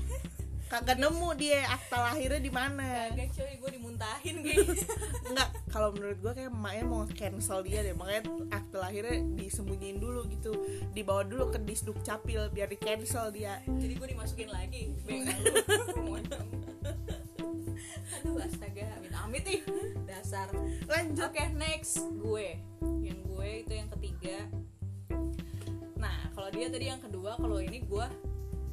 [0.65, 3.09] kagak nemu dia akta lahirnya di mana.
[3.13, 4.75] Kagak coy gue dimuntahin kayaknya
[5.29, 7.95] Enggak, kalau menurut gue kayak emaknya mau cancel dia deh.
[7.95, 8.21] Makanya
[8.53, 10.51] akte lahirnya disembunyiin dulu gitu.
[10.91, 13.61] Dibawa dulu ke disduk capil biar di cancel dia.
[13.65, 14.93] Jadi gue dimasukin lagi
[18.25, 19.61] aduh astaga amit amit nih.
[20.09, 20.49] Dasar.
[20.89, 21.29] Lanjut.
[21.29, 22.01] Oke, next.
[22.17, 22.57] Gue.
[23.01, 24.37] Yang gue itu yang ketiga.
[25.97, 28.05] Nah, kalau dia tadi yang kedua, kalau ini gue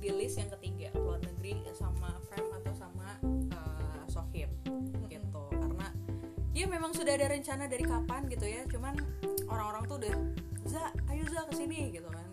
[0.03, 3.15] di list yang ketiga, luar negeri sama Frame atau sama
[3.55, 4.51] uh, Sohib
[5.07, 5.45] gitu.
[5.55, 5.95] Karena
[6.51, 8.67] ya memang sudah ada rencana dari kapan gitu ya.
[8.67, 8.99] Cuman
[9.47, 10.17] orang-orang tuh udah
[10.67, 12.27] Za, ayo Za ke sini gitu kan.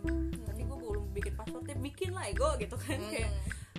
[0.50, 3.30] Tapi gue belum bikin passwordnya, bikin lah ego gitu kan kayak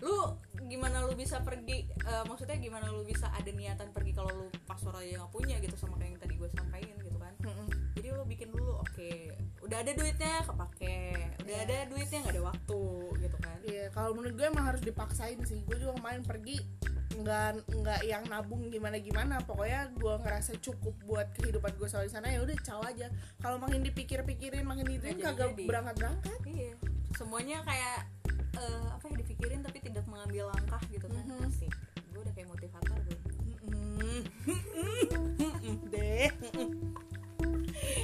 [0.07, 0.39] lu
[0.71, 5.03] gimana lu bisa pergi eh, maksudnya gimana lu bisa ada niatan pergi kalau lu password
[5.03, 7.35] aja nggak punya gitu sama kayak yang tadi gue sampaikan gitu kan
[7.99, 9.11] jadi lu bikin dulu oke
[9.61, 10.97] udah ada duitnya kepake
[11.43, 12.81] udah ada duitnya nggak ada waktu
[13.19, 15.61] gitu kan Iya, kalau menurut gue emang harus dipaksain sih.
[15.69, 16.57] Gue juga kemarin pergi
[17.13, 19.37] nggak nggak yang nabung gimana gimana.
[19.45, 23.13] Pokoknya gue ngerasa cukup buat kehidupan gue selalu di sana ya udah caw aja.
[23.37, 26.39] Kalau makin dipikir-pikirin makin itu Nggak kagak berangkat berangkat.
[26.49, 26.73] iya
[27.21, 28.09] semuanya kayak
[28.57, 31.45] eh, apa ya dipikirin tapi tidak mengambil langkah gitu kan Mhm.
[31.47, 31.73] asik
[32.11, 33.19] gue udah kayak motivator gue
[35.91, 36.29] Deh.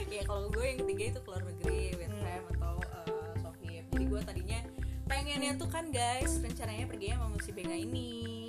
[0.09, 2.23] ya kalau gue yang ketiga itu keluar negeri with Hmm.
[2.23, 4.61] fam atau uh, sohib jadi gue tadinya
[5.07, 8.46] pengennya tuh kan guys rencananya perginya sama si Benga ini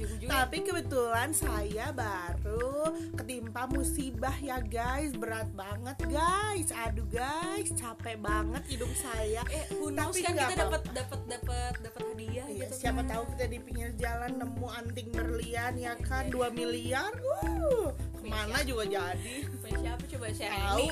[0.00, 6.70] gitu Tapi kebetulan saya baru ketimpa musibah ya guys, berat banget guys.
[6.86, 9.42] Aduh guys, capek banget hidung saya.
[9.50, 13.10] eh Tapi kan kita dapat dapat dapat dapat hadiah Iya, gitu siapa kan.
[13.10, 17.12] tahu kita di pinggir jalan nemu anting berlian ya kan 2 miliar.
[17.44, 19.34] Uh, ke mana juga jadi.
[19.66, 20.86] Siapa coba share Tahu.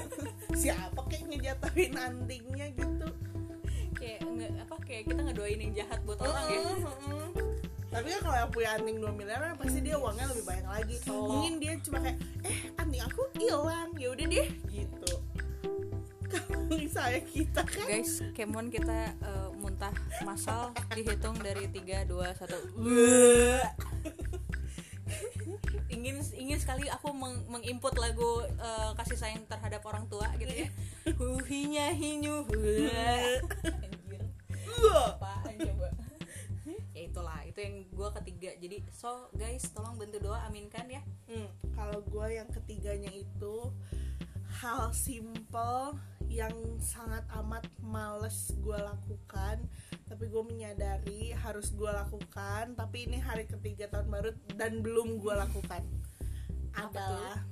[0.62, 3.08] siapa kayak ngejatuhin antingnya gitu.
[4.00, 6.60] Kayak nge, apa kayak kita ngedoain yang jahat buat orang ya.
[7.90, 10.94] Tapi kan kalau yang punya anting 2 miliar kan pasti dia uangnya lebih banyak lagi.
[10.96, 13.90] So- Mungkin dia cuma kayak eh anting aku hilang.
[13.94, 15.12] Ya udah deh gitu.
[16.30, 19.90] Kalau saya kita kan guys kemon kita uh, muntah
[20.22, 22.46] masal dihitung dari 3 2 1
[25.90, 28.22] ingin ingin sekali aku meng- menginput lagu
[28.56, 30.68] uh, kasih sayang terhadap orang tua gitu ya
[31.18, 32.46] huhinya hinyu
[34.88, 35.88] apaan coba?
[36.90, 38.50] Ya itulah itu yang gue ketiga.
[38.60, 41.02] Jadi so guys tolong bantu doa aminkan ya.
[41.30, 43.72] Hmm, kalau gue yang ketiganya itu
[44.60, 45.96] hal simple
[46.30, 49.58] yang sangat amat males gue lakukan
[50.06, 55.34] tapi gue menyadari harus gue lakukan tapi ini hari ketiga tahun baru dan belum gue
[55.34, 55.82] lakukan.
[56.74, 57.42] Adalah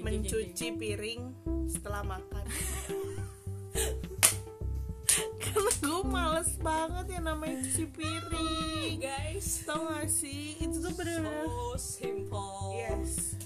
[0.00, 1.22] mencuci piring
[1.68, 2.44] setelah makan
[5.42, 8.94] karena gue males banget ya namanya cuci piring.
[8.98, 9.62] Guys.
[9.62, 10.58] Tau gak sih?
[10.58, 12.74] Itu tuh bener-bener so simple.
[12.74, 13.38] Yes.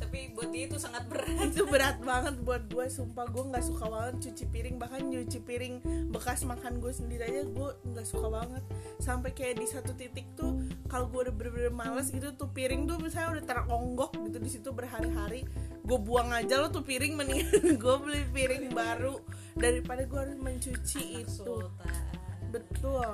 [0.00, 1.48] Tapi buat dia itu sangat berat.
[1.48, 3.24] Itu berat banget buat gue sumpah.
[3.32, 4.76] Gue nggak suka banget cuci piring.
[4.76, 5.74] Bahkan nyuci piring
[6.12, 8.62] bekas makan gue sendiri aja gue nggak suka banget.
[9.00, 10.60] Sampai kayak di satu titik tuh
[10.92, 14.68] kalau gue udah bener-bener males gitu tuh piring tuh misalnya udah teronggok gitu di situ
[14.70, 15.42] berhari-hari
[15.84, 19.20] gue buang aja lo tuh piring mendingan gue beli piring baru
[19.54, 21.46] daripada gue harus mencuci itu.
[21.46, 22.14] Sultan
[22.54, 23.08] betul.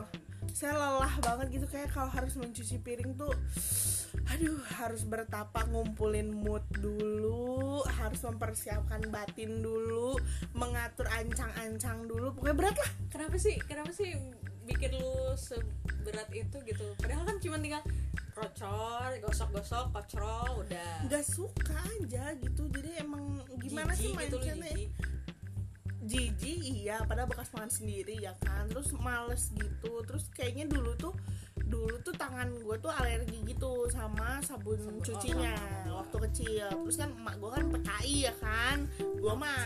[0.53, 3.33] Saya lelah banget gitu kayak kalau harus mencuci piring tuh
[4.31, 10.19] aduh harus bertapa ngumpulin mood dulu harus mempersiapkan batin dulu
[10.55, 12.91] mengatur ancang-ancang dulu pokoknya berat lah.
[13.11, 14.19] Kenapa sih kenapa sih
[14.67, 16.87] bikin lu seberat itu gitu?
[16.99, 17.83] Padahal kan cuma tinggal
[18.35, 21.07] rocor gosok-gosok kocrol udah.
[21.07, 24.91] Nggak suka aja gitu jadi emang gimana sih Jijik gitu mindsetnya
[26.05, 26.61] jijik.
[26.65, 31.15] iya padahal bekas makan sendiri ya kan terus males gitu terus kayaknya dulu tuh
[31.71, 36.03] dulu tuh tangan gue tuh alergi gitu sama sabun, Sabun, cucinya sama.
[36.03, 36.67] waktu kecil.
[36.69, 38.77] Terus kan emak gue kan PKI ya kan?
[38.99, 39.63] Gue mah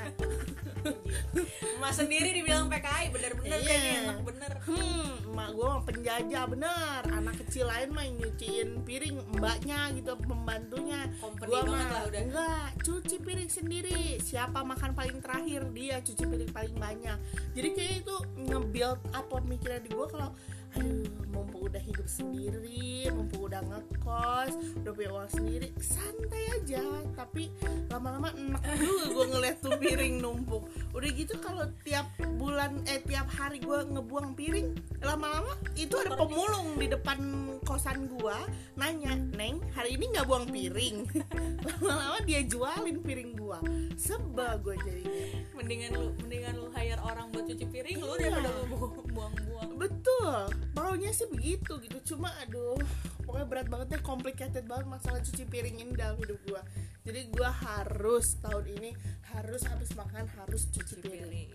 [1.81, 3.67] Mas sendiri dibilang PKI bener-bener Iya.
[3.67, 4.53] kayaknya enak bener.
[4.65, 7.01] Hmm emak gue mah penjajah bener.
[7.11, 11.01] Anak kecil lain mah nyuciin piring mbaknya gitu pembantunya.
[11.19, 14.21] Banget mah enggak cuci piring sendiri.
[14.21, 15.67] Siapa makan paling terakhir?
[15.73, 17.19] Dia cuci piring paling banyak.
[17.53, 20.31] Jadi kayak itu nge-build up pemikiran di gue kalau
[20.75, 22.75] aduh mumpung udah hidup sendiri
[23.11, 26.83] mumpung udah ngekos udah punya uang sendiri santai aja.
[27.15, 27.51] Tapi
[27.89, 30.63] lama-lama enak juga gue ngeliat tuh piring numpuk.
[30.91, 34.69] Udah gitu kalau tiap bulan eh tiap hari gue ngebuang piring
[35.01, 37.19] lama-lama itu ada pemulung di depan
[37.63, 38.37] kosan gue
[38.75, 41.07] nanya neng hari ini nggak buang piring?
[41.81, 43.59] Lama-lama dia jualin piring gue
[43.95, 45.27] sebel gue jadinya.
[45.55, 48.31] Mendingan lu mendingan lu hire orang buat cuci piring lu Iya.
[48.31, 50.49] daripada lu bu- buang-buang betul.
[50.73, 51.91] Maunya sih begitu gitu.
[51.91, 52.77] Gitu cuma aduh
[53.23, 56.63] pokoknya berat banget deh complicated banget masalah cuci piring ini dalam hidup gue
[57.03, 58.91] jadi gue harus tahun ini
[59.31, 61.25] harus habis makan harus cuci piring.
[61.25, 61.49] pilih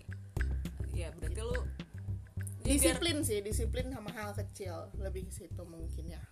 [0.92, 1.62] ya berarti lu ya
[2.66, 4.90] biar- disiplin sih disiplin sama hal kecil.
[4.96, 6.22] Lebih ke situ mungkin ya.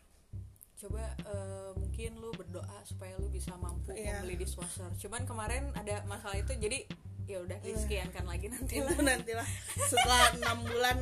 [0.76, 4.20] Coba eh, mungkin lu berdoa supaya lu bisa mampu Iya.
[4.20, 4.90] membeli dishwasher.
[4.96, 6.84] Cuman kemarin ada masalah itu jadi
[7.24, 7.74] ya udah Iya.
[7.74, 8.98] disekiankan lagi nanti itu lah.
[8.98, 9.48] Nantilah
[9.86, 10.96] setelah enam bulan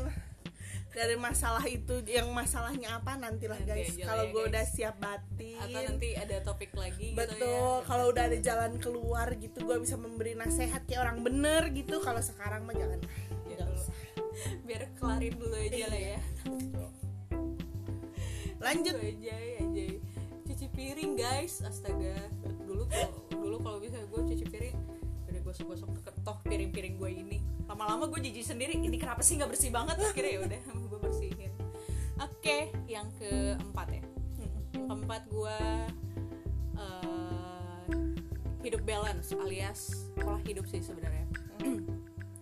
[0.97, 3.93] dari masalah itu yang masalahnya apa nantilah Nanti guys.
[3.93, 5.61] aja kalau ya, gue udah siap batin.
[5.61, 9.77] Atau nanti ada topik lagi gitu betul ya kalau udah ada jalan keluar gitu gue
[9.77, 12.01] bisa memberi nasihat kayak orang bener gitu.
[12.01, 12.97] Kalau sekarang mah jangan.
[13.45, 13.93] Ya usah.
[14.67, 16.21] biar kelarin dulu aja lah ya.
[18.57, 18.97] Lanjut.
[18.97, 19.93] Aduh, Ajay, ajay.
[20.49, 21.61] cuci piring guys.
[21.61, 22.17] Astaga.
[22.65, 24.77] Dulu kalau dulu kalau bisa gue cuci piring
[25.29, 25.89] udah gosok-gosok
[26.25, 27.39] toh piring-piring gue ini.
[27.69, 28.81] Lama-lama gue jijik sendiri.
[28.81, 30.01] Ini kenapa sih nggak bersih banget?
[30.01, 30.61] Akhirnya ya udah
[32.47, 34.03] oke yang keempat ya.
[34.39, 35.59] Yang keempat gue
[36.79, 37.83] eh,
[38.63, 41.27] hidup balance alias pola hidup sih sebenarnya.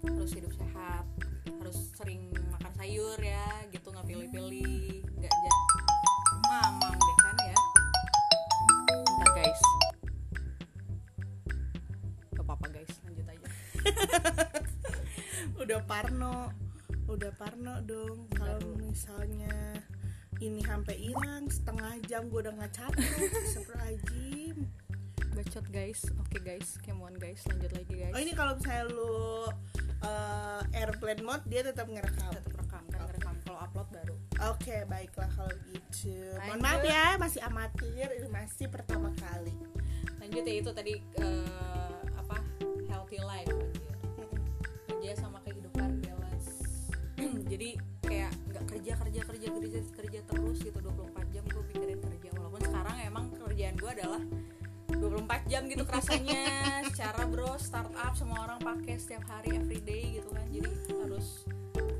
[0.04, 1.08] Harus hidup sehat
[1.56, 5.64] harus sering makan sayur ya gitu nggak pilih-pilih nggak ja-
[6.52, 7.58] mamam deh kan ya.
[9.08, 9.62] Bentar guys.
[12.36, 12.92] Gak apa-apa guys.
[13.08, 13.48] Lanjut aja.
[15.64, 16.52] Udah parno.
[17.08, 19.80] Udah parno dong kalau misalnya
[20.40, 23.06] ini sampai hilang setengah jam gue udah nggak capek.
[23.46, 24.56] Astagfirullahaladzim.
[25.34, 26.00] Bacot guys.
[26.22, 26.78] Oke guys.
[26.82, 27.42] Come on guys.
[27.50, 28.14] Lanjut lagi guys.
[28.14, 29.14] Oh ini kalau misalnya lu
[30.02, 32.30] uh, airplane mode dia tetap ngerekam.
[32.34, 33.06] Tetap rekam kan?
[33.10, 34.16] Rekam kalau upload baru.
[34.50, 36.14] Oke baiklah kalau gitu.
[36.50, 38.06] Mohon maaf ya masih amatir.
[38.10, 39.54] Ini masih pertama kali.
[40.22, 42.38] Lanjut ya itu tadi eh, apa?
[42.90, 44.38] Healthy life anjir.
[45.04, 46.48] kerja sama kehidupan balance
[47.52, 47.76] jadi
[48.74, 52.28] kerja kerja kerja kerja kerja terus gitu 24 jam gue pikirin kerja.
[52.34, 54.22] Walaupun sekarang emang kerjaan gue adalah
[54.90, 56.42] 24 jam gitu kerasanya
[56.90, 60.46] secara bro startup semua orang pakai setiap hari everyday gitu kan.
[60.50, 61.46] Jadi harus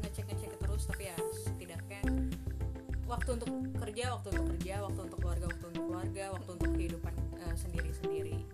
[0.03, 0.83] ngecek ngecek terus.
[0.91, 2.03] Tapi ya setidaknya
[3.07, 7.15] waktu untuk kerja waktu untuk kerja waktu untuk keluarga waktu untuk keluarga waktu untuk kehidupan
[7.55, 8.54] sendiri sendiri gitu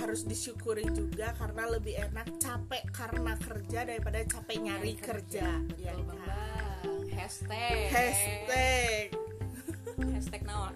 [0.00, 5.92] harus disyukuri juga karena lebih enak capek karena kerja daripada capek nyari kerja, betul ya
[5.92, 6.18] kan?
[7.12, 7.78] Hashtag.
[7.92, 9.04] Hashtag.
[10.00, 10.74] Hashtag naon?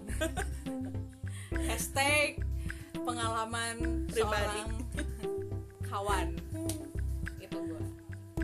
[1.69, 2.45] Hashtag
[2.93, 4.61] pengalaman Pribadi.
[4.61, 4.71] seorang
[5.89, 6.27] kawan.
[7.41, 7.81] Itu gue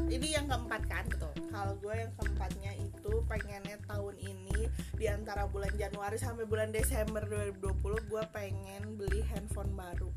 [0.09, 1.05] ini yang keempat kan?
[1.05, 1.29] Betul.
[1.51, 7.19] kalau gue yang keempatnya itu pengennya tahun ini di antara bulan Januari sampai bulan Desember
[7.27, 10.07] 2020 gue pengen beli handphone baru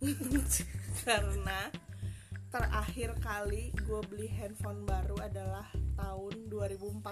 [1.06, 1.60] karena
[2.52, 7.02] terakhir kali gue beli handphone baru adalah tahun 2014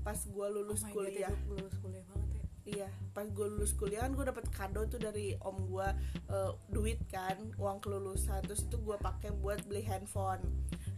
[0.00, 2.46] pas gue lulus Oh God, kuliah lulus kuliah banget ya.
[2.70, 5.88] Iya, pas gue lulus kuliah kan gue dapet kado tuh dari om gue
[6.32, 10.40] eh, duit kan, uang kelulusan, terus itu gue pakai buat beli handphone.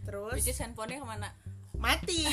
[0.07, 1.29] Terus which is handphonenya ke mana
[1.79, 2.25] mati,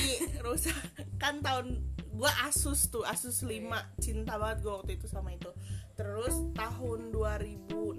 [0.46, 0.76] rusak
[1.22, 1.80] kan tahun
[2.20, 3.72] gue Asus tuh, Asus 5
[4.04, 5.48] cinta banget gue waktu itu sama itu.
[5.96, 7.96] Terus tahun 2016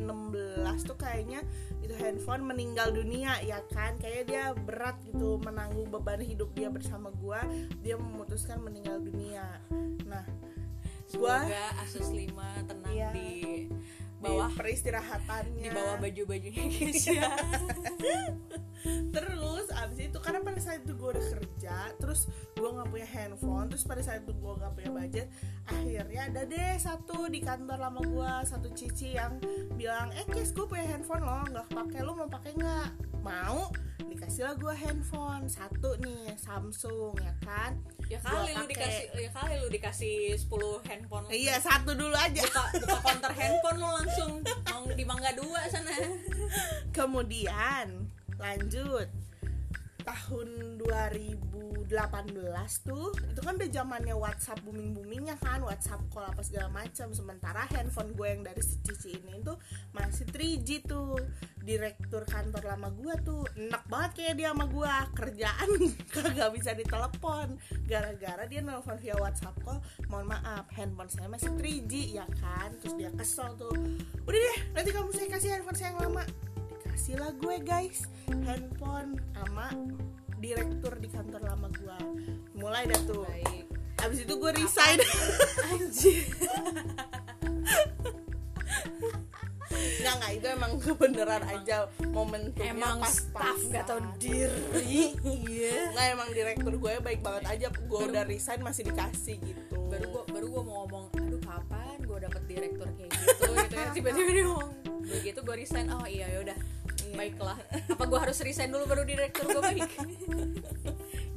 [0.88, 1.40] tuh kayaknya
[1.84, 7.12] itu handphone meninggal dunia ya kan, kayaknya dia berat gitu menanggung beban hidup dia bersama
[7.12, 7.40] gue,
[7.80, 9.60] dia memutuskan meninggal dunia.
[10.04, 10.24] Nah,
[11.08, 13.08] semoga Asus 5 tenang Iya.
[13.16, 13.68] di
[14.20, 15.64] bawah bawah peristirahatannya.
[15.64, 17.28] di bawah baju-bajunya guys ya.
[19.12, 23.66] Terus abis itu karena pada saat itu gue udah kerja terus gue nggak punya handphone
[23.68, 25.26] terus pada saat itu gue nggak punya budget
[25.68, 29.36] akhirnya ada deh satu di kantor lama gue satu cici yang
[29.76, 32.88] bilang eh kes gue punya handphone loh nggak pakai lo mau pakai nggak?
[33.20, 33.68] Mau
[34.00, 37.76] dikasih lah gue handphone satu nih Samsung ya kan
[38.10, 41.26] ya kali lu dikasih ya kali lu dikasih 10 handphone.
[41.30, 42.42] Iya satu dulu aja.
[42.42, 44.32] Buka buka counter handphone lu langsung.
[44.42, 45.94] Mau di Mangga dua sana.
[46.90, 49.06] Kemudian lanjut
[50.10, 51.86] tahun 2018
[52.82, 57.62] tuh itu kan udah zamannya WhatsApp booming boomingnya kan WhatsApp call apa segala macam sementara
[57.70, 59.54] handphone gue yang dari Cici ini tuh
[59.94, 61.14] masih 3G tuh.
[61.60, 65.70] Direktur kantor lama gue tuh enak banget kayak dia sama gue kerjaan
[66.14, 67.54] kagak bisa ditelepon.
[67.86, 69.78] Gara-gara dia nelfon via WhatsApp call
[70.10, 72.74] mohon maaf handphone saya masih 3G ya kan?
[72.82, 73.76] Terus dia kesel tuh.
[74.26, 76.24] Udah deh nanti kamu saya kasih handphone saya yang lama
[76.90, 78.02] dikasih lah gue guys.
[78.26, 79.70] Handphone sama
[80.42, 81.98] direktur di kantor lama gue
[82.58, 83.22] mulai dah tuh.
[83.30, 83.70] Baik.
[84.02, 84.98] Abis itu gue resign.
[85.70, 86.26] Anjir.
[90.00, 95.14] Nggak nggak itu emang kebenaran aja momentumnya emang pas staff nggak tahu diri.
[95.46, 95.94] Iya.
[95.94, 97.66] Nggak emang direktur gue baik banget aja.
[97.70, 99.78] Gue udah resign masih dikasih gitu.
[99.86, 103.46] Baru gua baru gua mau ngomong aduh kapan gua dapet direktur kayak gitu?
[103.46, 104.74] Gitu ya tiba-tiba dia ngomong.
[105.06, 106.58] Begitu gua resign oh iya yaudah.
[107.14, 107.58] Baiklah.
[107.90, 109.90] Apa gua harus resign dulu baru direktur gua baik?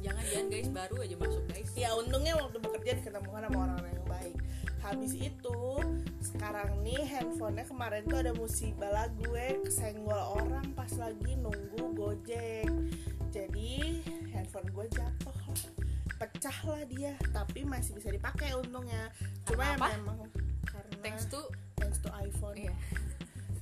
[0.04, 0.68] Jangan jangan guys.
[0.68, 1.70] Baru aja masuk guys.
[1.74, 4.36] Ya untungnya waktu bekerja diketemukan sama orang-orang yang baik.
[4.84, 5.60] Habis itu
[6.20, 12.68] sekarang nih handphonenya kemarin tuh ada musibah lah gue kesenggol orang pas lagi nunggu gojek.
[13.32, 14.04] Jadi
[14.36, 15.36] handphone gue jatuh.
[16.20, 19.08] Pecah lah dia tapi masih bisa dipakai untungnya.
[19.48, 19.88] Cuma ya apa?
[19.96, 20.28] memang
[20.68, 21.40] karena thanks to
[21.80, 22.56] thanks to iPhone.
[22.56, 22.76] Iya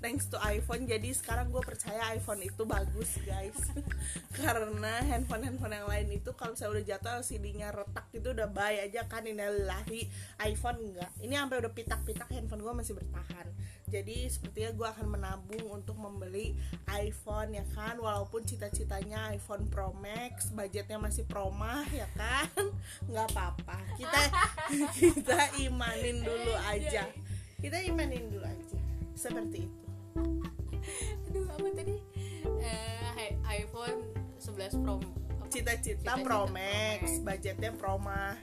[0.03, 3.55] thanks to iPhone jadi sekarang gue percaya iPhone itu bagus guys.
[4.39, 8.91] Karena handphone handphone yang lain itu kalau saya udah jatuh LCD-nya retak itu udah bahaya
[8.91, 10.11] aja kan innalillahi.
[10.43, 11.15] iPhone enggak.
[11.23, 13.47] Ini sampai udah pitak-pitak handphone gue masih bertahan.
[13.93, 16.59] Jadi sepertinya gue akan menabung untuk membeli
[16.91, 17.95] iPhone ya kan?
[18.01, 22.51] Walaupun cita-citanya iPhone Pro Max budgetnya masih promah ya kan?
[23.09, 23.79] Nggak apa-apa.
[23.95, 24.21] Kita
[24.99, 27.07] kita imanin dulu aja.
[27.63, 28.79] Kita imanin dulu aja.
[29.15, 29.82] Seperti itu
[31.29, 31.97] aduh apa tadi?
[32.61, 33.99] Eh hi- iPhone
[34.41, 34.97] 11 Pro.
[35.53, 37.21] Cita-cita Pro Pro Max.
[37.21, 38.41] budgetnya Proma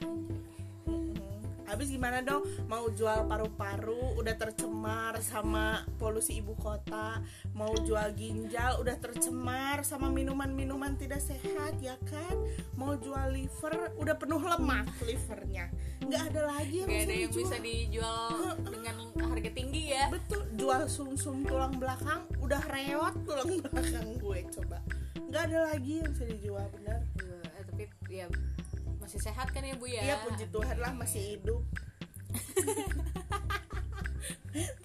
[1.70, 2.42] habis gimana dong?
[2.66, 7.22] Mau jual paru-paru udah tercemar sama polusi ibu kota.
[7.54, 12.34] Mau jual ginjal udah tercemar sama minuman-minuman tidak sehat ya kan?
[12.74, 15.70] Mau jual liver udah penuh lemak livernya.
[16.02, 17.44] Nggak ada lagi yang Gak bisa ada yang dijual.
[17.46, 18.34] bisa dijual
[18.66, 18.96] dengan
[19.30, 20.06] harga tinggi ya.
[20.10, 24.78] Betul jual sumsum tulang belakang udah reot tulang belakang gue coba.
[25.30, 27.00] Nggak ada lagi yang bisa dijual benar.
[27.22, 28.26] Aduh, eh, tapi ya
[29.10, 30.06] masih sehat kan ya bu ya?
[30.06, 31.66] Iya puji Tuhan lah masih hidup.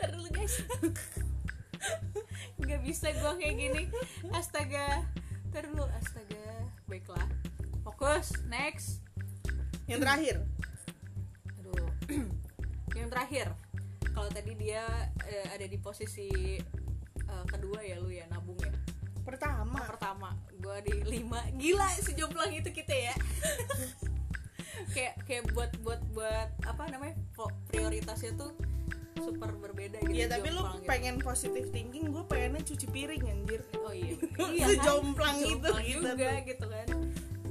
[0.00, 0.64] Ntar dulu guys.
[2.56, 3.82] Nggak bisa gue kayak gini.
[4.32, 5.04] Astaga.
[5.52, 6.40] Ntar dulu astaga.
[6.88, 7.28] Baiklah.
[7.84, 8.32] Fokus.
[8.48, 9.04] Next.
[9.92, 10.36] Yang terakhir.
[11.60, 11.88] Aduh.
[12.96, 13.46] Yang terakhir.
[14.08, 14.88] Kalau tadi dia
[15.28, 16.56] eh, ada di posisi
[17.12, 18.72] eh, kedua ya lu ya nabung ya
[19.24, 19.80] pertama.
[19.82, 21.40] Pertama gue di lima.
[21.56, 23.14] Gila sejomplang itu kita ya.
[24.94, 27.14] Kayak kayak buat buat buat apa namanya
[27.70, 28.52] prioritasnya tuh
[29.16, 30.84] super berbeda gitu Iya tapi lu gitu.
[30.84, 33.62] pengen positive thinking gue pengennya cuci piring anjir.
[33.80, 34.14] Oh iya
[34.68, 36.42] Sejomplang itu Jomplang kita juga tuh.
[36.50, 36.86] gitu kan.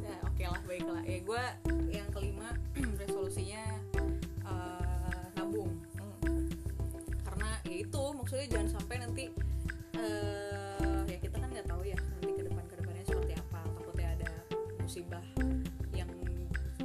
[0.03, 1.01] Ya oke lah baiklah.
[1.03, 1.43] Ya gue
[1.89, 2.47] yang kelima
[3.01, 3.63] resolusinya
[4.45, 5.71] eh, nabung.
[7.24, 9.24] Karena ya itu maksudnya jangan sampai nanti
[9.97, 10.72] eh
[14.93, 15.25] musibah
[15.97, 16.05] yang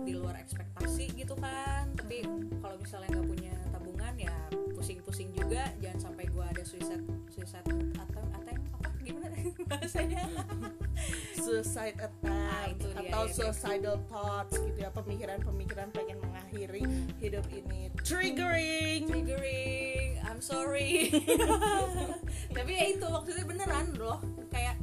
[0.00, 1.92] di luar ekspektasi gitu kan.
[1.92, 2.24] Tapi
[2.64, 4.32] kalau misalnya nggak punya tabungan ya
[4.72, 5.68] pusing-pusing juga.
[5.84, 8.88] Jangan sampai gua ada suicide suicide atau atau apa?
[9.04, 9.28] Gimana?
[9.68, 10.24] Bahasanya?
[11.36, 16.88] Suicide attack Ah, itu dia, atau ya, suicidal thoughts gitu ya pemikiran-pemikiran pengen mengakhiri
[17.20, 17.92] hidup ini.
[18.08, 19.04] Triggering.
[19.04, 20.16] Triggering.
[20.24, 21.12] I'm sorry.
[22.56, 24.16] Tapi ya itu maksudnya beneran loh.
[24.48, 24.80] Kayak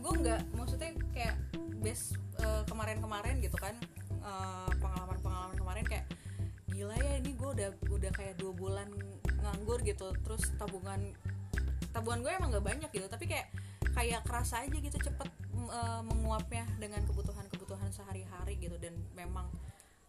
[0.00, 0.40] gue nggak
[1.84, 3.76] best eh, kemarin-kemarin gitu kan.
[4.08, 6.06] Eh, pengalaman-pengalaman kemarin kayak
[6.72, 8.88] gila ya ini gue udah udah kayak dua bulan
[9.44, 10.16] nganggur gitu.
[10.24, 11.12] Terus tabungan
[11.92, 13.52] tabungan gue emang nggak banyak gitu tapi kayak
[13.94, 18.80] kayak kerasa aja gitu cepet eh, menguapnya dengan kebutuhan-kebutuhan sehari-hari gitu.
[18.80, 19.52] Dan memang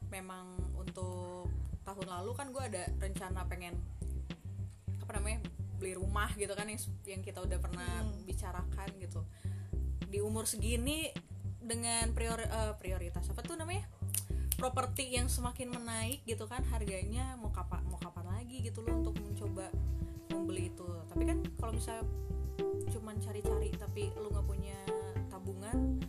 [0.07, 1.51] memang untuk
[1.83, 3.75] tahun lalu kan gue ada rencana pengen
[5.05, 5.43] apa namanya
[5.77, 9.21] beli rumah gitu kan yang yang kita udah pernah bicarakan gitu.
[10.07, 11.11] Di umur segini
[11.65, 13.89] dengan prior eh, prioritas apa tuh namanya?
[14.55, 19.17] Properti yang semakin menaik gitu kan harganya mau kapan mau kapan lagi gitu loh untuk
[19.19, 19.67] mencoba
[20.31, 20.87] membeli itu.
[21.11, 22.05] Tapi kan kalau misalnya
[22.93, 24.79] cuman cari-cari tapi lu nggak punya
[25.27, 25.99] tabungan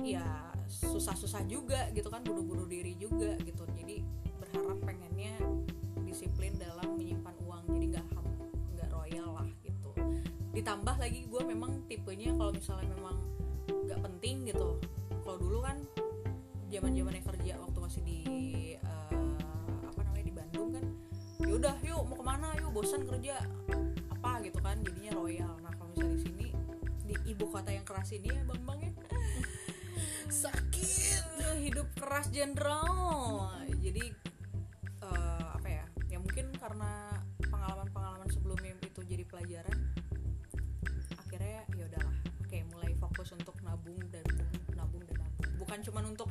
[0.00, 3.66] ya susah-susah juga gitu kan bunuh-bunuh diri juga gitu.
[3.76, 4.00] Jadi
[4.40, 5.36] berharap pengennya
[6.06, 8.06] disiplin dalam menyimpan uang jadi nggak
[8.78, 9.90] nggak royal lah gitu.
[10.56, 13.35] Ditambah lagi gue memang tipenya kalau misalnya memang
[13.68, 14.78] nggak penting gitu.
[15.22, 15.82] Kalau dulu kan
[16.70, 18.20] zaman zamannya kerja waktu masih di
[18.78, 19.30] eh,
[19.86, 20.84] apa namanya di Bandung kan
[21.46, 23.38] yaudah yuk mau ke mana yuk bosan kerja
[24.10, 25.52] apa gitu kan jadinya royal.
[25.62, 26.46] Nah kalau misalnya di sini
[27.06, 28.92] di ibu kota yang keras ini ya bang bang ya.
[30.42, 31.24] Sakit.
[31.62, 33.50] Hidup keras jenderal.
[33.82, 34.04] Jadi
[35.02, 39.78] eh, apa ya ya mungkin karena pengalaman-pengalaman sebelumnya itu jadi pelajaran
[41.20, 42.15] akhirnya ya udahlah
[43.36, 44.24] untuk nabung dan
[44.74, 46.30] nabung dan nabung bukan cuma untuk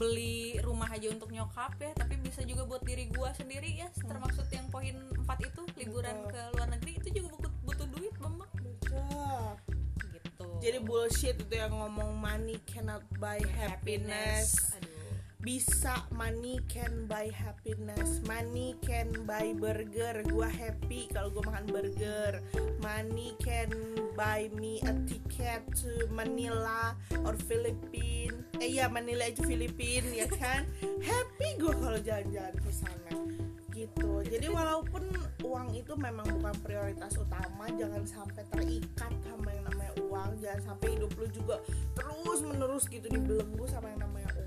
[0.00, 4.08] beli rumah aja untuk nyokap ya tapi bisa juga buat diri gua sendiri ya hmm.
[4.08, 6.32] termasuk yang poin empat itu liburan Betul.
[6.32, 9.60] ke luar negeri itu juga butuh, butuh duit mama Betul.
[10.00, 14.79] gitu jadi bullshit itu yang ngomong money cannot buy happiness, happiness
[15.40, 20.20] bisa money can buy happiness money can buy burger.
[20.28, 22.44] Gua happy kalau gua makan burger.
[22.84, 23.72] Money can
[24.12, 26.92] buy me a ticket to Manila
[27.24, 30.68] or Philippines eh ya Manila itu Filipina ya kan?
[31.00, 33.12] Happy gua kalau jalan-jalan ke sana.
[33.72, 34.12] Gitu.
[34.28, 35.08] Jadi walaupun
[35.40, 40.30] uang itu memang bukan prioritas utama jangan sampai terikat sama yang namanya uang.
[40.44, 41.56] Jangan sampai hidup lu juga
[41.96, 44.39] terus menerus gitu dibelenggu sama yang namanya uang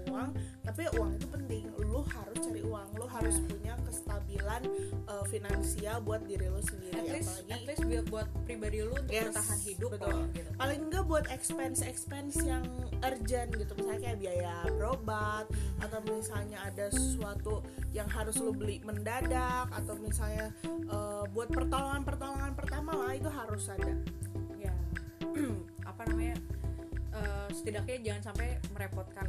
[0.63, 1.63] tapi uang itu penting.
[1.81, 4.61] Lu harus cari uang lu harus punya kestabilan
[5.09, 6.97] uh, finansial buat diri lu sendiri.
[6.97, 10.09] At least apalagi at least buat, buat pribadi lu untuk Yes, bertahan hidup betul.
[10.09, 10.49] kok, gitu.
[10.57, 12.63] Paling enggak buat expense expense yang
[13.01, 13.71] urgent gitu.
[13.77, 15.45] Misalnya kayak biaya berobat
[15.81, 17.61] atau misalnya ada sesuatu
[17.93, 23.69] yang harus lo beli mendadak atau misalnya eh, buat pertolongan pertolongan pertama lah itu harus
[23.69, 23.91] ada.
[24.57, 24.73] Ya.
[25.89, 26.37] Apa namanya?
[27.13, 29.27] Eh, setidaknya jangan sampai merepotkan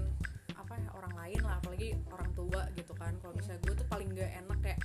[1.25, 3.17] lain lah apalagi orang tua gitu kan.
[3.25, 4.81] Kalau misalnya gue tuh paling gak enak kayak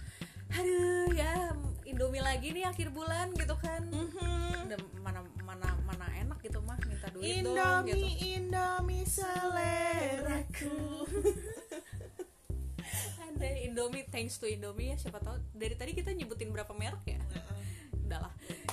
[0.50, 1.54] aduh ya
[1.86, 3.84] Indomie lagi nih akhir bulan gitu kan.
[3.92, 4.72] Mhm.
[4.72, 8.00] Udah mana mana mana enak gitu mah minta duit dong gitu.
[8.00, 10.80] Indomie Indomie seleraku.
[13.30, 15.44] Ada Indomie thanks to Indomie ya siapa tahu.
[15.54, 17.20] Dari tadi kita nyebutin berapa merek ya?
[18.00, 18.32] Udahlah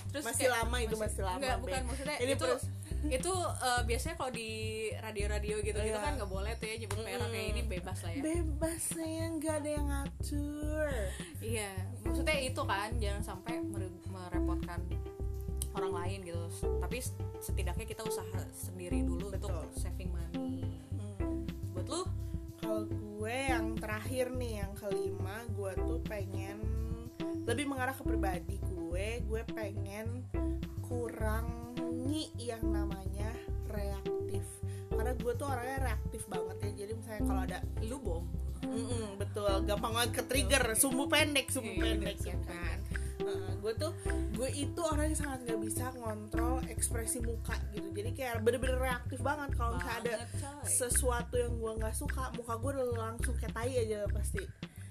[0.09, 2.73] terus Masih lama itu, masih lama, enggak bukan maksudnya Ini itu pers-
[3.09, 4.51] itu eh, biasanya kalau di
[4.97, 6.01] radio-radio gitu gitu Iya.
[6.01, 9.55] kan nggak boleh tuh ya nyebut merek kayak ini bebas lah ya bebas sayang nggak
[9.57, 10.91] ada yang ngatur
[11.39, 14.81] iya maksudnya itu kan jangan sampai mere- merepotkan
[15.73, 16.43] orang lain gitu
[16.79, 16.97] tapi
[17.39, 19.53] setidaknya kita usaha sendiri dulu Betul.
[19.53, 21.45] untuk saving money Hmm.
[21.73, 22.03] buat lu
[22.57, 26.59] Kalau gue yang terakhir nih yang kelima gue tuh pengen
[27.47, 30.25] lebih mengarah ke pribadi gue gue pengen
[30.83, 33.31] kurangi yang namanya
[33.71, 34.45] reaktif.
[34.91, 38.25] Karena gue tuh orangnya reaktif banget ya jadi misalnya kalau ada lu bom
[38.65, 39.53] Mm-mm, betul.
[39.69, 42.79] Gampang banget ke trigger sumbu pendek sumbu Iya, pendek ya kan?
[43.27, 43.93] Heeh, gue tuh
[44.37, 47.89] gue itu orang yang sangat nggak bisa ngontrol ekspresi muka gitu.
[47.95, 50.17] Jadi kayak bener-bener reaktif banget kalau misalnya ada
[50.67, 54.43] sesuatu yang gue nggak suka muka gue udah langsung kayak tai aja pasti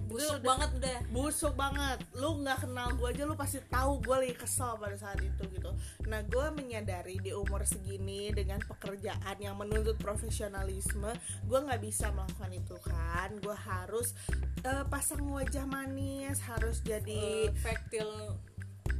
[0.07, 4.15] busuk udah- banget udah busuk banget lu nggak kenal gue aja lu pasti tahu gue
[4.17, 5.71] lagi kesel pada saat itu gitu
[6.05, 11.09] nah gue menyadari di umur segini dengan pekerjaan yang menuntut profesionalisme
[11.41, 14.13] gue nggak bisa melakukan itu kan gue harus
[14.61, 18.11] eh, pasang wajah manis harus jadi Eh, fake till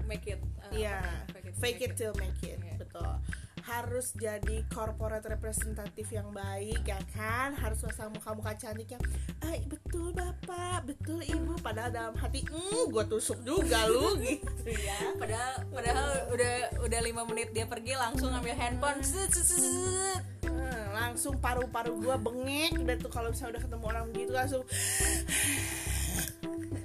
[0.04, 1.54] make it eh, Iya, apa?
[1.56, 2.76] fake it till make it, Iya.
[2.78, 3.14] betul.
[3.66, 9.04] Harus jadi corporate representatif yang baik ya kan, harus pasang muka-muka cantik yang,
[9.42, 15.18] ah betul bapak, betul ibu, padahal dalam hati, hmm, gue tusuk juga lu gitu ya.
[15.18, 16.54] padahal padahal udah
[16.86, 19.34] udah lima menit dia pergi langsung ambil handphone set.
[20.46, 24.64] Hmm, langsung paru-paru gue bengek, udah tuh kalau misalnya udah ketemu orang gitu langsung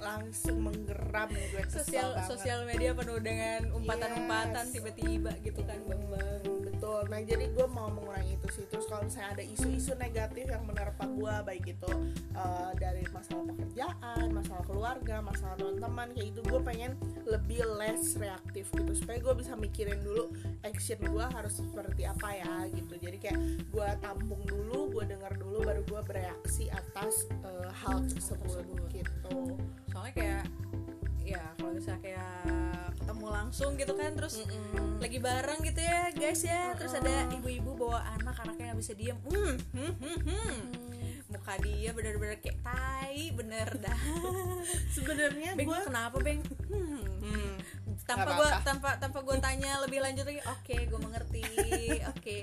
[0.01, 2.27] langsung menggeram gue sosial banget.
[2.27, 4.73] sosial media penuh dengan umpatan-umpatan Yes.
[4.73, 7.05] tiba-tiba gitu kan bang bang Hmm, betul.
[7.05, 8.65] Nah jadi gue mau mengurangi itu sih.
[8.65, 11.91] Terus kalau misalnya ada isu-isu negatif yang menerpa gue baik itu
[12.33, 16.91] uh, dari masalah pekerjaan masalah keluarga masalah teman-teman kayak itu gue pengen
[17.29, 18.91] lebih less reaktif gitu.
[18.97, 20.33] Supaya gue bisa mikirin dulu
[20.65, 22.93] action gue harus seperti apa ya gitu.
[22.97, 23.39] Jadi kayak
[23.69, 28.65] gue tampung dulu gue dengar dulu baru gue bereaksi atas uh, hal tersebut.
[28.89, 29.55] gitu
[29.91, 30.43] soalnya kayak
[31.21, 32.35] ya kalau misalnya kayak
[32.97, 34.99] ketemu langsung gitu kan terus Mm-mm.
[35.03, 39.17] lagi bareng gitu ya guys ya terus ada ibu-ibu bawa anak anaknya nggak bisa diem
[39.27, 40.57] hmm, hmm, hmm, hmm.
[41.31, 43.99] muka dia bener-bener kayak tai bener dah
[44.95, 47.03] sebenarnya gue kenapa beng hmm.
[47.21, 47.53] Hmm,
[48.07, 48.65] tanpa apa-apa.
[48.65, 51.45] tanpa tanpa gua tanya lebih lanjut lagi oke gue mengerti
[52.11, 52.39] oke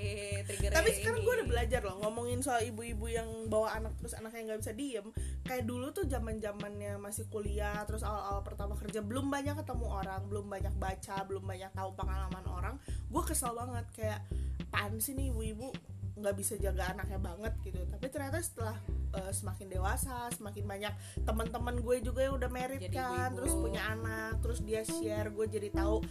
[0.69, 4.61] tapi sekarang gue udah belajar loh ngomongin soal ibu-ibu yang bawa anak terus anaknya nggak
[4.63, 5.07] bisa diem.
[5.43, 10.21] Kayak dulu tuh zaman zamannya masih kuliah terus awal-awal pertama kerja belum banyak ketemu orang
[10.29, 12.75] belum banyak baca belum banyak tahu pengalaman orang.
[13.11, 14.21] Gue kesel banget kayak
[14.69, 15.73] pan sih nih ibu-ibu
[16.19, 18.77] nggak bisa jaga anaknya banget gitu tapi ternyata setelah
[19.15, 20.93] eh, semakin dewasa semakin banyak
[21.23, 22.49] teman-teman gue juga yang udah
[22.91, 23.37] Jadi kan ibu-ibu.
[23.39, 26.03] terus punya anak terus dia share gue jadi tahu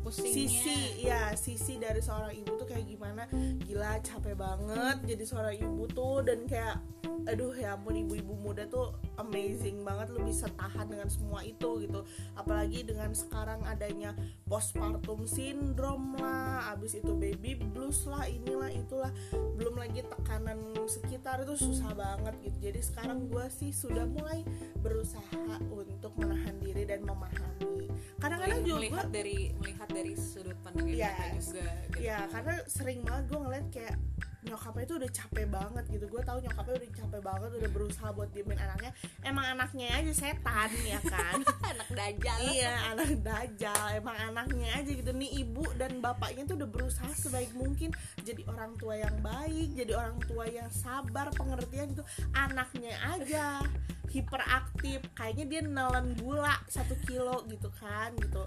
[0.00, 0.34] Pusingnya.
[0.34, 3.28] sisi ya sisi dari seorang ibu tuh kayak gimana
[3.64, 6.80] gila capek banget jadi seorang ibu tuh dan kayak
[7.28, 12.00] aduh ya ampun ibu-ibu muda tuh amazing banget lu bisa tahan dengan semua itu gitu
[12.32, 14.16] apalagi dengan sekarang adanya
[14.48, 19.09] postpartum syndrome lah abis itu baby blues lah inilah itulah
[19.56, 20.58] belum lagi tekanan
[20.88, 24.42] sekitar itu susah banget gitu jadi sekarang gue sih sudah mulai
[24.80, 27.86] berusaha untuk menahan diri dan memahami
[28.18, 31.52] kadang-kadang juga melihat dari melihat dari sudut pandang yang Yes.
[31.52, 31.98] juga gitu.
[32.00, 33.96] ya karena sering banget gue ngeliat kayak
[34.40, 36.04] nyokapnya itu udah capek banget gitu.
[36.08, 38.92] Gue tahu nyokapnya udah capek banget udah berusaha buat diemin anaknya.
[39.20, 41.38] Emang anaknya aja setan ya kan?
[41.70, 42.38] Anak dajal.
[42.40, 43.84] Iya anak dajal.
[44.00, 45.10] Emang anaknya aja gitu.
[45.12, 47.92] Nih ibu dan bapaknya tuh udah berusaha sebaik mungkin
[48.24, 52.04] jadi orang tua yang baik jadi orang tua yang sabar pengertian gitu.
[52.32, 53.60] Anaknya aja
[54.08, 55.04] hiperaktif.
[55.14, 58.42] Kayaknya dia nelen gula satu kilo gitu kan gitu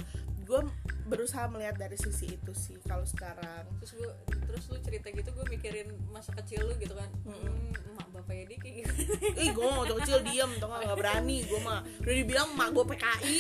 [0.54, 0.62] gue
[1.10, 3.66] berusaha melihat dari sisi itu sih kalau sekarang.
[3.82, 4.12] Terus gue
[4.46, 7.10] terus lu cerita gitu gue mikirin masa kecil lu gitu kan.
[7.26, 8.94] Hmm, emak bapaknya dia kayak gitu.
[9.44, 11.82] Ih gue mau waktu kecil diem tau gak nggak berani gue mah.
[12.06, 13.38] Udah dibilang mak gue PKI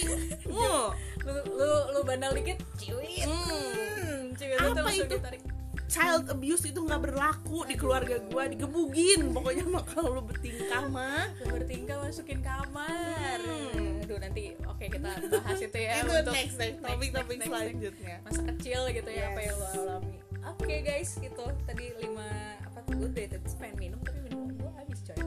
[0.49, 0.89] oh,
[1.21, 4.33] lu lu lu bandel dikit ciwit hmm.
[4.73, 5.05] Apa itu?
[5.05, 5.43] ditarik
[5.85, 9.29] child abuse itu nggak berlaku di keluarga gue digebugin.
[9.29, 11.29] Pokoknya mah kalau lu bertingkah mah.
[11.45, 13.37] Bertingkah masukin kamar.
[13.37, 13.92] Hmm.
[14.13, 18.15] Aduh nanti oke kita bahas itu ya itu untuk next next topik-topik next, next, selanjutnya.
[18.21, 19.47] Masa kecil gitu ya apa Yes.
[19.49, 20.15] yang lo alami.
[20.45, 22.29] Oke guys itu tadi lima
[22.61, 22.93] apa tuh?
[22.93, 25.17] Gue dari tadi pengen minum tapi minum gue habis coy.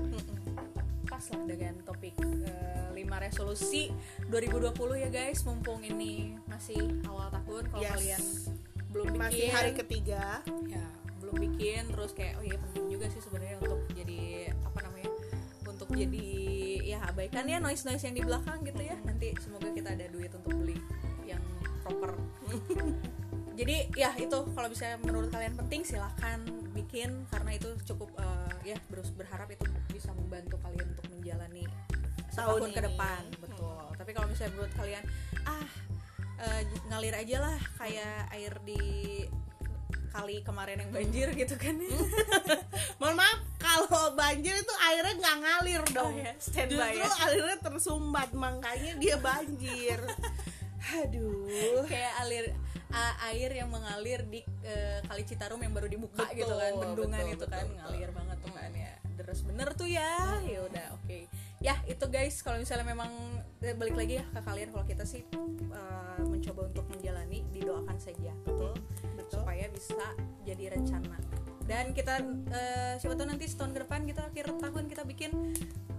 [1.02, 2.14] Pas lah dengan topik
[2.46, 3.90] eh, lima resolusi
[4.30, 4.70] 2020
[5.02, 5.42] ya guys.
[5.42, 6.78] Mumpung ini masih
[7.10, 7.90] awal tahun kalau Yes.
[7.90, 8.22] kalian
[8.86, 9.18] belum bikin.
[9.18, 10.46] masih hari ketiga.
[10.70, 10.86] Ya
[11.18, 14.18] belum bikin terus kayak oh iya penting juga sih sebenarnya untuk jadi
[15.86, 16.26] untuk jadi
[16.82, 18.98] ya abaikan ya noise noise yang di belakang gitu ya.
[19.06, 20.74] Nanti semoga kita ada duit untuk beli
[21.22, 21.42] yang
[21.86, 22.18] proper.
[23.56, 26.42] Jadi ya itu kalau bisa menurut kalian penting silahkan
[26.76, 29.64] bikin karena itu cukup eh, ya terus berharap itu
[29.94, 31.64] bisa membantu kalian untuk menjalani
[32.36, 33.22] Tahun ke depan.
[33.40, 33.80] Betul.
[33.96, 35.04] Tapi kalau misalnya menurut kalian
[35.48, 35.68] ah
[36.42, 38.82] eh, ngalir aja lah kayak air di
[40.16, 41.76] kali kemarin yang banjir gitu kan
[43.00, 46.14] mohon maaf kalau banjir itu airnya nggak ngalir dong.
[46.14, 47.26] Oh ya, standby justru ya.
[47.28, 49.98] airnya tersumbat makanya dia banjir.
[51.04, 51.84] Aduh.
[51.84, 52.46] Kayak alir
[53.28, 57.36] air yang mengalir di eh, kali Citarum yang baru dibuka Betul, gitu kan bendungan betul,
[57.36, 58.92] itu kan betul, ngalir banget tuh kan ya.
[59.16, 61.18] Deres bener tuh ya ya udah oke
[61.66, 63.10] ya itu guys kalau misalnya memang
[63.58, 65.26] eh, balik lagi ya ke kalian kalau kita sih
[65.74, 68.70] eh, mencoba untuk menjalani didoakan saja betul
[69.18, 69.42] betul.
[69.42, 70.06] Supaya bisa
[70.46, 71.18] jadi rencana.
[71.66, 72.22] Dan kita
[72.54, 75.30] eh, siapa tahu nanti setahun ke depan kita akhir tahun kita bikin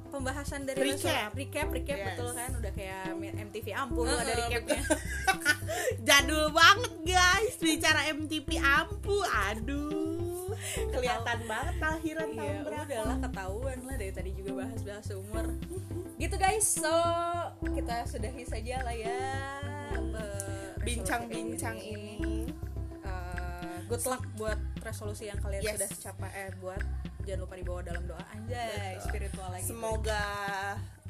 [0.07, 1.31] pembahasan dari Recap.
[1.33, 1.67] recap.
[1.69, 2.07] Recap Yes.
[2.11, 2.49] betul kan?
[2.53, 3.03] Udah kayak
[3.37, 4.81] MTV ampun ada Heeh, recapnya.
[6.07, 7.53] jadul banget guys.
[7.57, 10.49] Bicara MTV ampu aduh.
[10.89, 12.85] Kelihatan banget lahiran tahun Iya, berapa.
[12.87, 15.45] udahlah ketahuan lah dari tadi juga bahas-bahas umur.
[16.17, 16.95] Gitu guys, so
[17.63, 19.21] kita sudahi saja lah ya
[20.79, 22.47] bincang-bincang resolusi ini.
[22.99, 25.77] Eh, good luck buat resolusi yang kalian Yes.
[25.77, 26.81] sudah capai eh buat
[27.27, 29.03] jangan lupa dibawa dalam doa anjay Betul.
[29.03, 29.67] spiritual lagi.
[29.67, 30.25] Semoga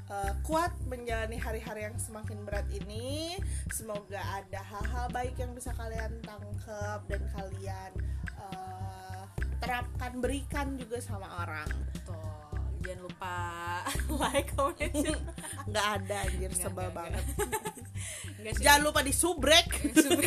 [0.09, 3.37] uh, kuat menjalani hari-hari yang semakin berat ini.
[3.69, 7.91] Semoga ada hal-hal baik yang bisa kalian tangkap dan kalian
[8.41, 9.29] uh,
[9.61, 11.69] terapkan, berikan juga sama orang.
[11.93, 12.25] Betul.
[12.81, 13.37] Jangan lupa
[14.25, 14.93] like, comment.
[15.69, 17.23] Nggak ada anjir Nggak, sebel nggak, banget.
[18.65, 19.69] Jangan lupa di subrek.
[19.93, 20.17] sub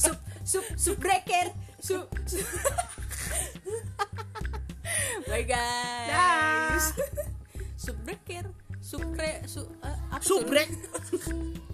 [0.00, 0.16] sub
[0.48, 2.48] sub subbreaker sub, sub.
[5.28, 6.78] Bye guys Dah.
[7.84, 8.44] subbreaker
[8.80, 10.40] subkre su, eh, apa tuh?
[10.40, 10.68] Subrek.